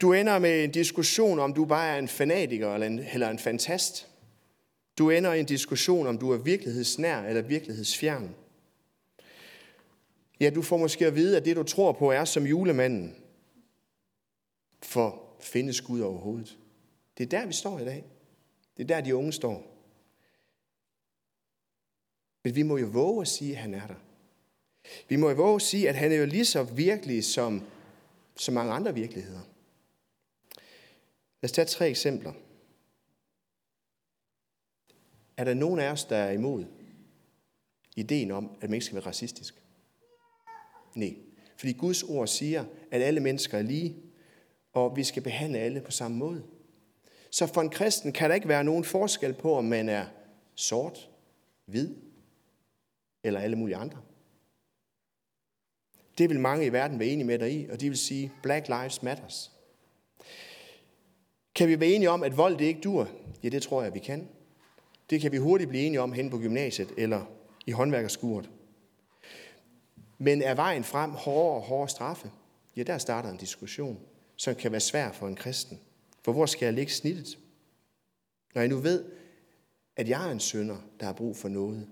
Du 0.00 0.12
ender 0.12 0.38
med 0.38 0.64
en 0.64 0.70
diskussion 0.70 1.38
om 1.38 1.52
du 1.52 1.64
bare 1.64 1.94
er 1.94 1.98
en 1.98 2.08
fanatiker 2.08 2.74
eller 2.74 2.86
en, 2.86 3.00
eller 3.12 3.28
en 3.28 3.38
fantast. 3.38 4.08
Du 4.98 5.10
ender 5.10 5.32
i 5.32 5.40
en 5.40 5.46
diskussion, 5.46 6.06
om 6.06 6.18
du 6.18 6.30
er 6.30 6.36
virkelighedsnær 6.36 7.22
eller 7.22 7.42
virkelighedsfjern. 7.42 8.34
Ja, 10.40 10.50
du 10.50 10.62
får 10.62 10.76
måske 10.76 11.06
at 11.06 11.14
vide, 11.14 11.36
at 11.36 11.44
det 11.44 11.56
du 11.56 11.62
tror 11.62 11.92
på 11.92 12.10
er 12.10 12.24
som 12.24 12.46
julemanden. 12.46 13.16
For 14.82 15.36
findes 15.40 15.80
Gud 15.80 16.00
overhovedet? 16.00 16.58
Det 17.18 17.24
er 17.24 17.28
der, 17.28 17.46
vi 17.46 17.52
står 17.52 17.78
i 17.78 17.84
dag. 17.84 18.04
Det 18.76 18.82
er 18.82 18.86
der, 18.86 19.00
de 19.00 19.16
unge 19.16 19.32
står. 19.32 19.72
Men 22.44 22.54
vi 22.54 22.62
må 22.62 22.76
jo 22.76 22.86
våge 22.86 23.20
at 23.20 23.28
sige, 23.28 23.52
at 23.52 23.58
han 23.58 23.74
er 23.74 23.86
der. 23.86 23.94
Vi 25.08 25.16
må 25.16 25.28
jo 25.28 25.36
våge 25.36 25.54
at 25.54 25.62
sige, 25.62 25.88
at 25.88 25.94
han 25.94 26.12
er 26.12 26.16
jo 26.16 26.26
lige 26.26 26.44
så 26.44 26.62
virkelig 26.62 27.24
som, 27.24 27.62
som 28.36 28.54
mange 28.54 28.72
andre 28.72 28.94
virkeligheder. 28.94 29.40
Lad 31.42 31.44
os 31.44 31.52
tage 31.52 31.64
tre 31.64 31.88
eksempler. 31.88 32.32
Er 35.42 35.44
der 35.44 35.54
nogen 35.54 35.80
af 35.80 35.90
os, 35.90 36.04
der 36.04 36.16
er 36.16 36.32
imod 36.32 36.64
ideen 37.96 38.30
om, 38.30 38.50
at 38.60 38.70
man 38.70 38.74
ikke 38.74 38.84
skal 38.84 38.94
være 38.94 39.06
racistisk? 39.06 39.62
Nej. 40.94 41.16
Fordi 41.56 41.72
Guds 41.72 42.02
ord 42.02 42.26
siger, 42.26 42.64
at 42.90 43.02
alle 43.02 43.20
mennesker 43.20 43.58
er 43.58 43.62
lige, 43.62 43.96
og 44.72 44.96
vi 44.96 45.04
skal 45.04 45.22
behandle 45.22 45.58
alle 45.58 45.80
på 45.80 45.90
samme 45.90 46.16
måde. 46.16 46.42
Så 47.30 47.46
for 47.46 47.60
en 47.60 47.70
kristen 47.70 48.12
kan 48.12 48.28
der 48.28 48.34
ikke 48.34 48.48
være 48.48 48.64
nogen 48.64 48.84
forskel 48.84 49.34
på, 49.34 49.54
om 49.54 49.64
man 49.64 49.88
er 49.88 50.06
sort, 50.54 51.10
hvid 51.66 51.94
eller 53.24 53.40
alle 53.40 53.56
mulige 53.56 53.76
andre. 53.76 53.98
Det 56.18 56.30
vil 56.30 56.40
mange 56.40 56.66
i 56.66 56.72
verden 56.72 56.98
være 56.98 57.08
enige 57.08 57.26
med 57.26 57.38
dig 57.38 57.52
i, 57.52 57.68
og 57.68 57.80
de 57.80 57.88
vil 57.88 57.98
sige, 57.98 58.32
Black 58.42 58.68
Lives 58.68 59.02
Matters. 59.02 59.52
Kan 61.54 61.68
vi 61.68 61.80
være 61.80 61.90
enige 61.90 62.10
om, 62.10 62.22
at 62.22 62.36
vold 62.36 62.58
det 62.58 62.64
ikke 62.64 62.80
dur? 62.80 63.08
Ja, 63.42 63.48
det 63.48 63.62
tror 63.62 63.82
jeg, 63.82 63.94
vi 63.94 63.98
kan. 63.98 64.28
Det 65.12 65.20
kan 65.20 65.32
vi 65.32 65.36
hurtigt 65.36 65.68
blive 65.68 65.84
enige 65.84 66.00
om 66.00 66.12
hen 66.12 66.30
på 66.30 66.38
gymnasiet 66.38 66.88
eller 66.96 67.24
i 67.66 67.70
håndværkerskuret. 67.70 68.50
Men 70.18 70.42
er 70.42 70.54
vejen 70.54 70.84
frem 70.84 71.10
hårdere 71.10 71.56
og 71.56 71.62
hårdere 71.62 71.88
straffe? 71.88 72.30
Ja, 72.76 72.82
der 72.82 72.98
starter 72.98 73.30
en 73.30 73.36
diskussion, 73.36 74.00
som 74.36 74.54
kan 74.54 74.72
være 74.72 74.80
svær 74.80 75.12
for 75.12 75.28
en 75.28 75.36
kristen. 75.36 75.80
For 76.24 76.32
hvor 76.32 76.46
skal 76.46 76.66
jeg 76.66 76.74
lægge 76.74 76.92
snittet? 76.92 77.38
Når 78.54 78.62
jeg 78.62 78.68
nu 78.68 78.76
ved, 78.76 79.04
at 79.96 80.08
jeg 80.08 80.28
er 80.28 80.32
en 80.32 80.40
sønder, 80.40 80.76
der 81.00 81.06
har 81.06 81.12
brug 81.12 81.36
for 81.36 81.48
noget. 81.48 81.86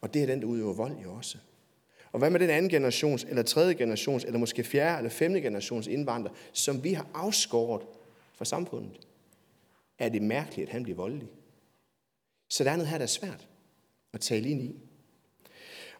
Og 0.00 0.14
det 0.14 0.22
er 0.22 0.26
den, 0.26 0.40
der 0.40 0.46
udøver 0.46 0.74
vold 0.74 0.98
jo 0.98 1.12
også. 1.12 1.38
Og 2.12 2.18
hvad 2.18 2.30
med 2.30 2.40
den 2.40 2.50
anden 2.50 2.70
generations, 2.70 3.24
eller 3.24 3.42
tredje 3.42 3.74
generations, 3.74 4.24
eller 4.24 4.38
måske 4.38 4.64
fjerde 4.64 4.98
eller 4.98 5.10
femte 5.10 5.40
generations 5.40 5.86
indvandrer, 5.86 6.32
som 6.52 6.84
vi 6.84 6.92
har 6.92 7.06
afskåret 7.14 7.82
fra 8.34 8.44
samfundet? 8.44 9.06
Er 9.98 10.08
det 10.08 10.22
mærkeligt, 10.22 10.68
at 10.68 10.72
han 10.72 10.82
bliver 10.82 10.96
voldelig? 10.96 11.28
Så 12.52 12.64
der 12.64 12.70
er 12.70 12.76
noget 12.76 12.90
her, 12.90 12.98
der 12.98 13.02
er 13.02 13.08
svært 13.08 13.48
at 14.12 14.20
tale 14.20 14.48
ind 14.48 14.62
i. 14.62 14.80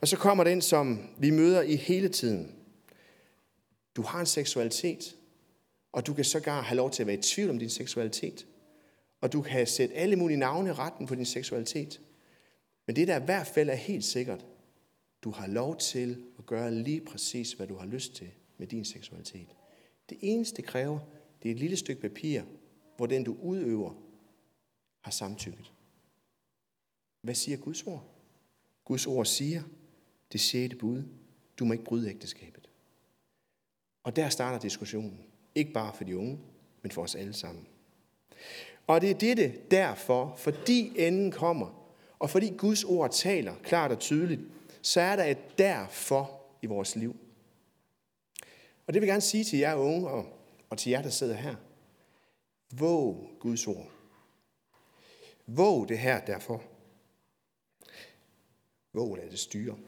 Og 0.00 0.08
så 0.08 0.16
kommer 0.16 0.44
den, 0.44 0.62
som 0.62 1.08
vi 1.18 1.30
møder 1.30 1.62
i 1.62 1.76
hele 1.76 2.08
tiden. 2.08 2.54
Du 3.96 4.02
har 4.02 4.20
en 4.20 4.26
seksualitet, 4.26 5.16
og 5.92 6.06
du 6.06 6.14
kan 6.14 6.24
sågar 6.24 6.62
have 6.62 6.76
lov 6.76 6.90
til 6.90 7.02
at 7.02 7.06
være 7.06 7.16
i 7.16 7.22
tvivl 7.22 7.50
om 7.50 7.58
din 7.58 7.70
seksualitet. 7.70 8.46
Og 9.20 9.32
du 9.32 9.42
kan 9.42 9.66
sætte 9.66 9.94
alle 9.94 10.16
mulige 10.16 10.38
navne 10.38 10.68
i 10.68 10.72
retten 10.72 11.06
på 11.06 11.14
din 11.14 11.26
seksualitet. 11.26 12.00
Men 12.86 12.96
det 12.96 13.08
der 13.08 13.20
i 13.20 13.24
hvert 13.24 13.46
fald 13.46 13.68
er 13.68 13.74
helt 13.74 14.04
sikkert, 14.04 14.46
du 15.22 15.30
har 15.30 15.46
lov 15.46 15.76
til 15.76 16.22
at 16.38 16.46
gøre 16.46 16.74
lige 16.74 17.00
præcis, 17.00 17.52
hvad 17.52 17.66
du 17.66 17.76
har 17.76 17.86
lyst 17.86 18.14
til 18.14 18.30
med 18.58 18.66
din 18.66 18.84
seksualitet. 18.84 19.48
Det 20.08 20.18
eneste, 20.20 20.56
det 20.56 20.64
kræver, 20.64 20.98
det 21.42 21.48
er 21.48 21.54
et 21.54 21.60
lille 21.60 21.76
stykke 21.76 22.02
papir, 22.02 22.42
hvor 22.96 23.06
den, 23.06 23.24
du 23.24 23.36
udøver, 23.42 23.94
har 25.00 25.10
samtykket. 25.10 25.72
Hvad 27.22 27.34
siger 27.34 27.56
Guds 27.56 27.82
ord? 27.82 28.04
Guds 28.84 29.06
ord 29.06 29.26
siger, 29.26 29.62
det 30.32 30.40
sjette 30.40 30.76
bud, 30.76 31.02
du 31.58 31.64
må 31.64 31.72
ikke 31.72 31.84
bryde 31.84 32.10
ægteskabet. 32.10 32.70
Og 34.02 34.16
der 34.16 34.28
starter 34.28 34.58
diskussionen. 34.58 35.24
Ikke 35.54 35.72
bare 35.72 35.94
for 35.94 36.04
de 36.04 36.18
unge, 36.18 36.40
men 36.82 36.90
for 36.90 37.02
os 37.02 37.14
alle 37.14 37.32
sammen. 37.32 37.66
Og 38.86 39.00
det 39.00 39.10
er 39.10 39.14
dette 39.14 39.54
derfor, 39.70 40.34
fordi 40.36 40.92
enden 41.06 41.30
kommer, 41.30 41.96
og 42.18 42.30
fordi 42.30 42.54
Guds 42.58 42.84
ord 42.84 43.12
taler 43.12 43.54
klart 43.62 43.92
og 43.92 43.98
tydeligt, 43.98 44.40
så 44.82 45.00
er 45.00 45.16
der 45.16 45.24
et 45.24 45.58
derfor 45.58 46.40
i 46.62 46.66
vores 46.66 46.96
liv. 46.96 47.16
Og 48.86 48.94
det 48.94 49.02
vil 49.02 49.06
jeg 49.06 49.12
gerne 49.12 49.20
sige 49.20 49.44
til 49.44 49.58
jer 49.58 49.74
unge 49.74 50.08
og, 50.08 50.26
og 50.70 50.78
til 50.78 50.90
jer, 50.90 51.02
der 51.02 51.10
sidder 51.10 51.34
her. 51.34 51.56
Våg 52.72 53.30
Guds 53.40 53.66
ord. 53.66 53.90
Våg 55.46 55.88
det 55.88 55.98
her 55.98 56.24
derfor. 56.24 56.62
Våg 58.92 59.16
lad 59.16 59.30
det 59.30 59.38
styre. 59.38 59.78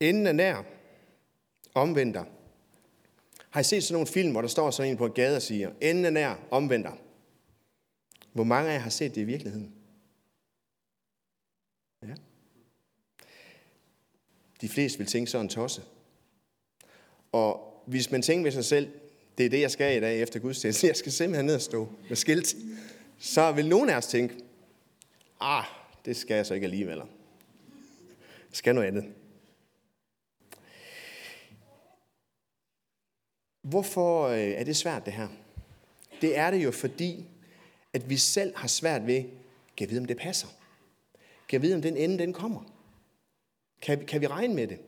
Enden 0.00 0.26
er 0.26 0.32
nær. 0.32 0.62
Omvend 1.74 2.14
dig. 2.14 2.26
Har 3.50 3.60
I 3.60 3.64
set 3.64 3.84
sådan 3.84 3.94
nogle 3.94 4.06
film, 4.06 4.30
hvor 4.30 4.40
der 4.40 4.48
står 4.48 4.70
sådan 4.70 4.90
en 4.90 4.96
på 4.96 5.06
en 5.06 5.12
gade 5.12 5.36
og 5.36 5.42
siger, 5.42 5.72
enden 5.80 6.04
er 6.04 6.10
nær, 6.10 6.34
omvend 6.50 6.84
dig. 6.84 6.98
Hvor 8.32 8.44
mange 8.44 8.70
af 8.70 8.74
jer 8.74 8.80
har 8.80 8.90
set 8.90 9.14
det 9.14 9.20
i 9.20 9.24
virkeligheden? 9.24 9.74
Ja. 12.02 12.14
De 14.60 14.68
fleste 14.68 14.98
vil 14.98 15.06
tænke 15.06 15.30
sådan 15.30 15.48
tosse. 15.48 15.82
Og 17.32 17.82
hvis 17.86 18.10
man 18.10 18.22
tænker 18.22 18.42
ved 18.42 18.52
sig 18.52 18.64
selv, 18.64 18.92
det 19.38 19.46
er 19.46 19.50
det, 19.50 19.60
jeg 19.60 19.70
skal 19.70 19.96
i 19.96 20.00
dag 20.00 20.22
efter 20.22 20.40
gudstjenesten, 20.40 20.88
jeg 20.88 20.96
skal 20.96 21.12
simpelthen 21.12 21.46
ned 21.46 21.54
og 21.54 21.60
stå 21.60 21.88
med 22.08 22.16
skilt, 22.16 22.56
så 23.18 23.52
vil 23.52 23.68
nogen 23.68 23.88
af 23.88 23.96
os 23.96 24.06
tænke, 24.06 24.34
ah, 25.40 25.64
det 26.04 26.16
skal 26.16 26.34
jeg 26.34 26.46
så 26.46 26.54
ikke 26.54 26.64
alligevel. 26.64 26.96
Jeg 26.96 27.06
skal 28.52 28.74
noget 28.74 28.88
andet. 28.88 29.14
Hvorfor 33.62 34.26
øh, 34.26 34.38
er 34.38 34.64
det 34.64 34.76
svært, 34.76 35.04
det 35.04 35.12
her? 35.12 35.28
Det 36.20 36.38
er 36.38 36.50
det 36.50 36.64
jo 36.64 36.70
fordi, 36.70 37.26
at 37.92 38.10
vi 38.10 38.16
selv 38.16 38.56
har 38.56 38.68
svært 38.68 39.06
ved, 39.06 39.24
kan 39.76 39.90
vide, 39.90 40.00
om 40.00 40.06
det 40.06 40.16
passer? 40.16 40.48
Kan 41.48 41.62
vide, 41.62 41.74
om 41.74 41.82
den 41.82 41.96
ende, 41.96 42.18
den 42.18 42.32
kommer? 42.32 42.72
Kan, 43.82 44.06
kan 44.06 44.20
vi 44.20 44.26
regne 44.26 44.54
med 44.54 44.66
det? 44.66 44.78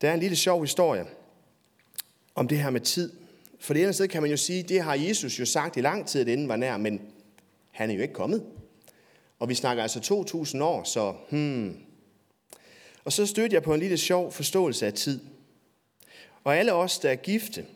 Der 0.00 0.10
er 0.10 0.14
en 0.14 0.20
lille 0.20 0.36
sjov 0.36 0.60
historie 0.60 1.06
om 2.34 2.48
det 2.48 2.58
her 2.58 2.70
med 2.70 2.80
tid. 2.80 3.12
For 3.60 3.74
det 3.74 3.82
ene 3.82 3.92
sted 3.92 4.08
kan 4.08 4.22
man 4.22 4.30
jo 4.30 4.36
sige, 4.36 4.62
det 4.62 4.82
har 4.82 4.94
Jesus 4.94 5.40
jo 5.40 5.46
sagt 5.46 5.76
i 5.76 5.80
lang 5.80 6.06
tid, 6.06 6.20
at 6.20 6.28
enden 6.28 6.48
var 6.48 6.56
nær, 6.56 6.76
men 6.76 7.13
han 7.74 7.90
er 7.90 7.94
jo 7.94 8.02
ikke 8.02 8.14
kommet. 8.14 8.46
Og 9.38 9.48
vi 9.48 9.54
snakker 9.54 9.82
altså 9.82 10.00
2000 10.00 10.62
år, 10.62 10.84
så 10.84 11.14
hmm. 11.30 11.84
Og 13.04 13.12
så 13.12 13.26
stødte 13.26 13.54
jeg 13.54 13.62
på 13.62 13.74
en 13.74 13.80
lille 13.80 13.98
sjov 13.98 14.32
forståelse 14.32 14.86
af 14.86 14.92
tid. 14.92 15.20
Og 16.44 16.56
alle 16.56 16.72
os, 16.72 16.98
der 16.98 17.10
er 17.10 17.16
gifte, 17.16 17.66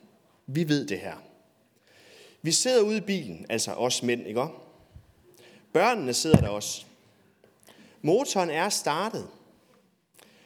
vi 0.46 0.68
ved 0.68 0.86
det 0.86 0.98
her. 0.98 1.16
Vi 2.42 2.52
sidder 2.52 2.82
ude 2.82 2.96
i 2.96 3.00
bilen, 3.00 3.46
altså 3.48 3.72
os 3.72 4.02
mænd, 4.02 4.26
ikke 4.26 4.46
Børnene 5.72 6.14
sidder 6.14 6.40
der 6.40 6.48
også. 6.48 6.84
Motoren 8.02 8.50
er 8.50 8.68
startet, 8.68 9.28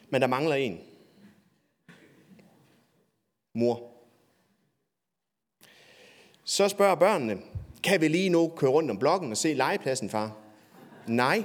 men 0.09 0.21
der 0.21 0.27
mangler 0.27 0.55
en. 0.55 0.81
Mor. 3.55 3.91
Så 6.45 6.69
spørger 6.69 6.95
børnene, 6.95 7.43
kan 7.85 8.01
vi 8.01 8.09
lige 8.09 8.29
nu 8.29 8.53
køre 8.57 8.71
rundt 8.71 8.91
om 8.91 8.99
blokken 8.99 9.31
og 9.31 9.37
se 9.37 9.55
legepladsen, 9.55 10.11
far? 10.11 10.37
Nej, 11.07 11.45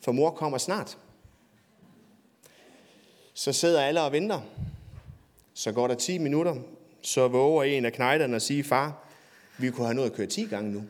for 0.00 0.12
mor 0.12 0.30
kommer 0.30 0.58
snart. 0.58 0.98
Så 3.34 3.52
sidder 3.52 3.82
alle 3.82 4.02
og 4.02 4.12
venter. 4.12 4.40
Så 5.54 5.72
går 5.72 5.88
der 5.88 5.94
10 5.94 6.18
minutter, 6.18 6.56
så 7.02 7.28
våger 7.28 7.62
en 7.62 7.84
af 7.84 7.92
knejderne 7.92 8.36
at 8.36 8.42
sige, 8.42 8.64
far, 8.64 9.08
vi 9.58 9.70
kunne 9.70 9.86
have 9.86 9.94
nået 9.94 10.06
at 10.06 10.12
køre 10.12 10.26
10 10.26 10.44
gange 10.46 10.72
nu. 10.72 10.84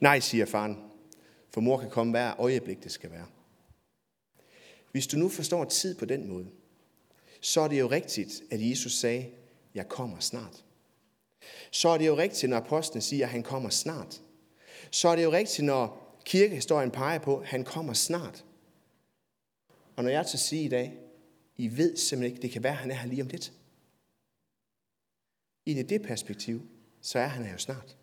Nej, 0.00 0.20
siger 0.20 0.46
faren, 0.46 0.78
for 1.50 1.60
mor 1.60 1.78
kan 1.78 1.90
komme 1.90 2.10
hver 2.10 2.40
øjeblik, 2.40 2.84
det 2.84 2.92
skal 2.92 3.10
være. 3.10 3.26
Hvis 4.92 5.06
du 5.06 5.16
nu 5.16 5.28
forstår 5.28 5.64
tid 5.64 5.94
på 5.94 6.04
den 6.04 6.28
måde, 6.28 6.46
så 7.40 7.60
er 7.60 7.68
det 7.68 7.80
jo 7.80 7.86
rigtigt, 7.86 8.42
at 8.50 8.70
Jesus 8.70 8.92
sagde, 8.92 9.26
jeg 9.74 9.88
kommer 9.88 10.18
snart. 10.20 10.64
Så 11.70 11.88
er 11.88 11.98
det 11.98 12.06
jo 12.06 12.16
rigtigt, 12.16 12.50
når 12.50 12.56
apostlen 12.56 13.02
siger, 13.02 13.24
at 13.24 13.30
han 13.30 13.42
kommer 13.42 13.70
snart. 13.70 14.22
Så 14.90 15.08
er 15.08 15.16
det 15.16 15.24
jo 15.24 15.32
rigtigt, 15.32 15.66
når 15.66 16.14
kirkehistorien 16.24 16.90
peger 16.90 17.18
på, 17.18 17.38
at 17.38 17.46
han 17.46 17.64
kommer 17.64 17.92
snart. 17.92 18.44
Og 19.96 20.04
når 20.04 20.10
jeg 20.10 20.26
til 20.26 20.36
at 20.36 20.40
sige 20.40 20.64
i 20.64 20.68
dag, 20.68 20.98
I 21.56 21.76
ved 21.76 21.96
simpelthen 21.96 22.34
ikke, 22.34 22.42
det 22.42 22.50
kan 22.50 22.62
være, 22.62 22.72
at 22.72 22.78
han 22.78 22.90
er 22.90 22.94
her 22.94 23.08
lige 23.08 23.22
om 23.22 23.28
lidt. 23.28 23.52
I 25.66 25.82
det 25.82 26.02
perspektiv, 26.02 26.62
så 27.00 27.18
er 27.18 27.26
han 27.26 27.44
her 27.44 27.52
jo 27.52 27.58
snart. 27.58 27.96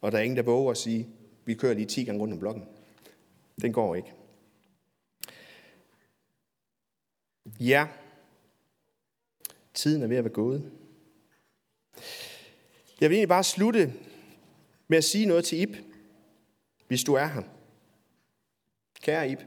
Og 0.00 0.12
der 0.12 0.18
er 0.18 0.22
ingen, 0.22 0.36
der 0.36 0.42
våger 0.42 0.70
at 0.70 0.76
sige, 0.76 1.08
vi 1.44 1.54
kører 1.54 1.74
lige 1.74 1.86
10 1.86 2.04
gange 2.04 2.20
rundt 2.20 2.32
om 2.32 2.38
blokken. 2.38 2.64
Den 3.60 3.72
går 3.72 3.94
ikke. 3.94 4.12
Ja, 7.60 7.88
tiden 9.74 10.02
er 10.02 10.06
ved 10.06 10.16
at 10.16 10.24
være 10.24 10.32
gået. 10.32 10.77
Jeg 13.00 13.10
vil 13.10 13.16
egentlig 13.16 13.28
bare 13.28 13.44
slutte 13.44 13.92
med 14.88 14.98
at 14.98 15.04
sige 15.04 15.26
noget 15.26 15.44
til 15.44 15.60
Ib, 15.60 15.76
hvis 16.88 17.04
du 17.04 17.14
er 17.14 17.26
her. 17.26 17.42
Kære 19.02 19.30
Ib, 19.30 19.40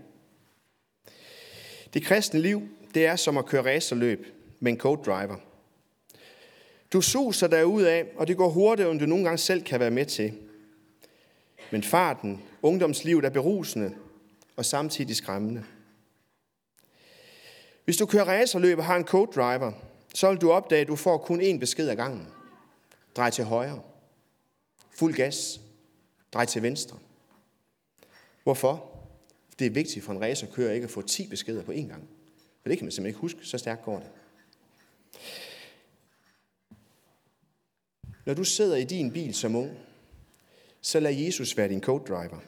Det 1.94 2.04
kristne 2.04 2.40
liv, 2.40 2.62
det 2.94 3.06
er 3.06 3.16
som 3.16 3.38
at 3.38 3.46
køre 3.46 3.76
racerløb 3.76 4.28
med 4.60 4.72
en 4.72 4.80
code 4.80 5.02
driver. 5.06 5.36
Du 6.94 7.02
suser 7.02 7.48
derud 7.48 7.84
af, 7.84 8.06
og 8.16 8.28
det 8.28 8.38
går 8.38 8.50
hurtigere, 8.50 8.92
end 8.92 9.00
du 9.00 9.06
nogle 9.06 9.24
gange 9.24 9.38
selv 9.38 9.64
kan 9.64 9.80
være 9.80 9.92
med 9.92 10.06
til. 10.06 10.34
Men 11.72 11.84
farten, 11.84 12.44
ungdomslivet 12.62 13.26
er 13.26 13.30
berusende 13.30 13.96
og 14.56 14.66
samtidig 14.66 15.16
skræmmende. 15.16 15.64
Hvis 17.86 17.98
du 17.98 18.06
kører 18.06 18.26
racerløb 18.26 18.78
og 18.78 18.86
har 18.86 18.96
en 18.96 19.08
code 19.08 19.32
driver, 19.36 19.72
så 20.14 20.30
vil 20.30 20.42
du 20.42 20.52
opdage, 20.52 20.82
at 20.82 20.88
du 20.88 20.96
får 20.96 21.18
kun 21.18 21.42
én 21.42 21.60
besked 21.60 21.90
ad 21.90 21.96
gangen. 21.96 22.28
Drej 23.15 23.30
til 23.30 23.43
højre. 23.43 23.82
Fuld 24.89 25.13
gas. 25.13 25.62
Drej 26.34 26.45
til 26.45 26.62
venstre. 26.62 27.00
Hvorfor? 28.43 28.91
Det 29.60 29.67
er 29.67 29.71
vigtigt 29.71 30.06
for 30.06 30.12
en 30.12 30.21
racerkører 30.21 30.74
ikke 30.74 30.86
at 30.86 30.91
få 30.91 31.02
10 31.02 31.28
beskeder 31.28 31.63
på 31.63 31.71
én 31.71 31.88
gang. 31.88 32.10
For 32.62 32.69
det 32.69 32.78
kan 32.78 32.86
man 32.86 32.91
simpelthen 32.91 33.06
ikke 33.06 33.19
huske, 33.19 33.39
så 33.45 33.58
stærkt 33.58 33.84
går 33.84 34.00
det. 34.00 34.10
Når 38.26 38.34
du 38.34 38.43
sidder 38.43 38.76
i 38.76 38.84
din 38.84 39.12
bil 39.12 39.34
som 39.34 39.56
ung, 39.56 39.71
så 40.82 41.00
lad 41.00 41.13
Jesus 41.13 41.58
være 41.58 41.69
din 41.69 41.84
co-driver. 41.84 42.39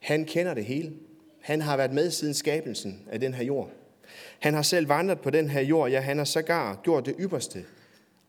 Han 0.00 0.24
kender 0.24 0.54
det 0.54 0.64
hele. 0.64 0.92
Han 1.40 1.60
har 1.60 1.76
været 1.76 1.92
med 1.92 2.10
siden 2.10 2.34
skabelsen 2.34 3.08
af 3.10 3.20
den 3.20 3.34
her 3.34 3.44
jord. 3.44 3.70
Han 4.38 4.54
har 4.54 4.62
selv 4.62 4.88
vandret 4.88 5.20
på 5.20 5.30
den 5.30 5.48
her 5.48 5.60
jord. 5.60 5.90
Ja, 5.90 6.00
han 6.00 6.18
har 6.18 6.24
sågar 6.24 6.80
gjort 6.82 7.06
det 7.06 7.14
ypperste 7.18 7.64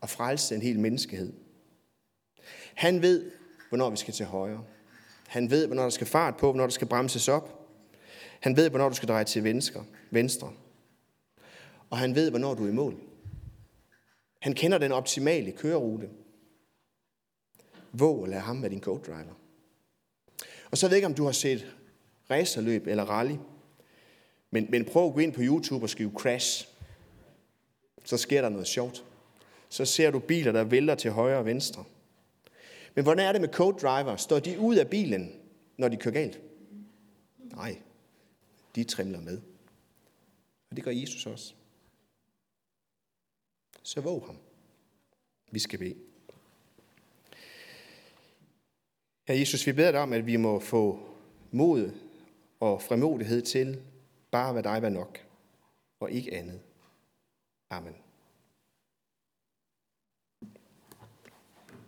og 0.04 0.10
frelse 0.10 0.54
en 0.54 0.62
hel 0.62 0.80
menneskehed. 0.80 1.32
Han 2.74 3.02
ved, 3.02 3.30
hvornår 3.68 3.90
vi 3.90 3.96
skal 3.96 4.14
til 4.14 4.26
højre. 4.26 4.64
Han 5.26 5.50
ved, 5.50 5.66
hvornår 5.66 5.82
der 5.82 5.90
skal 5.90 6.06
fart 6.06 6.36
på, 6.36 6.46
hvornår 6.46 6.66
der 6.66 6.70
skal 6.70 6.88
bremses 6.88 7.28
op. 7.28 7.68
Han 8.40 8.56
ved, 8.56 8.70
hvornår 8.70 8.88
du 8.88 8.94
skal 8.94 9.08
dreje 9.08 9.24
til 9.24 9.44
venstre. 9.44 9.84
venstre. 10.10 10.52
Og 11.90 11.98
han 11.98 12.14
ved, 12.14 12.30
hvornår 12.30 12.54
du 12.54 12.64
er 12.64 12.68
i 12.68 12.72
mål. 12.72 13.00
Han 14.40 14.52
kender 14.52 14.78
den 14.78 14.92
optimale 14.92 15.52
kørerute. 15.52 16.10
Våg 17.92 18.22
at 18.22 18.28
lade 18.28 18.40
ham 18.40 18.62
være 18.62 18.70
din 18.70 18.82
co-driver. 18.82 19.34
Og 20.70 20.78
så 20.78 20.86
ved 20.86 20.90
jeg 20.90 20.98
ikke, 20.98 21.06
om 21.06 21.14
du 21.14 21.24
har 21.24 21.32
set 21.32 21.76
racerløb 22.30 22.86
eller 22.86 23.04
rally. 23.04 23.36
Men, 24.50 24.66
men 24.70 24.84
prøv 24.84 25.06
at 25.06 25.14
gå 25.14 25.20
ind 25.20 25.32
på 25.32 25.40
YouTube 25.42 25.84
og 25.84 25.90
skrive 25.90 26.12
crash. 26.16 26.68
Så 28.04 28.16
sker 28.16 28.42
der 28.42 28.48
noget 28.48 28.66
sjovt. 28.66 29.04
Så 29.74 29.84
ser 29.84 30.10
du 30.10 30.18
biler, 30.18 30.52
der 30.52 30.64
vælter 30.64 30.94
til 30.94 31.10
højre 31.10 31.38
og 31.38 31.44
venstre. 31.44 31.84
Men 32.94 33.04
hvordan 33.04 33.28
er 33.28 33.32
det 33.32 33.40
med 33.40 33.48
co-driver? 33.48 34.16
Står 34.16 34.38
de 34.38 34.58
ud 34.58 34.76
af 34.76 34.90
bilen, 34.90 35.40
når 35.76 35.88
de 35.88 35.96
kører 35.96 36.14
galt? 36.14 36.40
Nej, 37.38 37.78
de 38.74 38.84
trimler 38.84 39.20
med. 39.20 39.40
Og 40.70 40.76
det 40.76 40.84
gør 40.84 40.90
Jesus 40.90 41.26
også. 41.26 41.54
Så 43.82 44.00
våg 44.00 44.26
ham. 44.26 44.38
Vi 45.50 45.58
skal 45.58 45.78
bede. 45.78 45.96
Herre 49.28 49.38
Jesus, 49.38 49.66
vi 49.66 49.72
beder 49.72 49.90
dig 49.90 50.00
om, 50.00 50.12
at 50.12 50.26
vi 50.26 50.36
må 50.36 50.60
få 50.60 51.08
mod 51.50 51.92
og 52.60 52.82
fremodighed 52.82 53.42
til 53.42 53.82
bare 54.30 54.52
hvad 54.52 54.62
dig 54.62 54.82
var 54.82 54.88
nok, 54.88 55.26
og 56.00 56.10
ikke 56.10 56.34
andet. 56.34 56.60
Amen. 57.70 58.03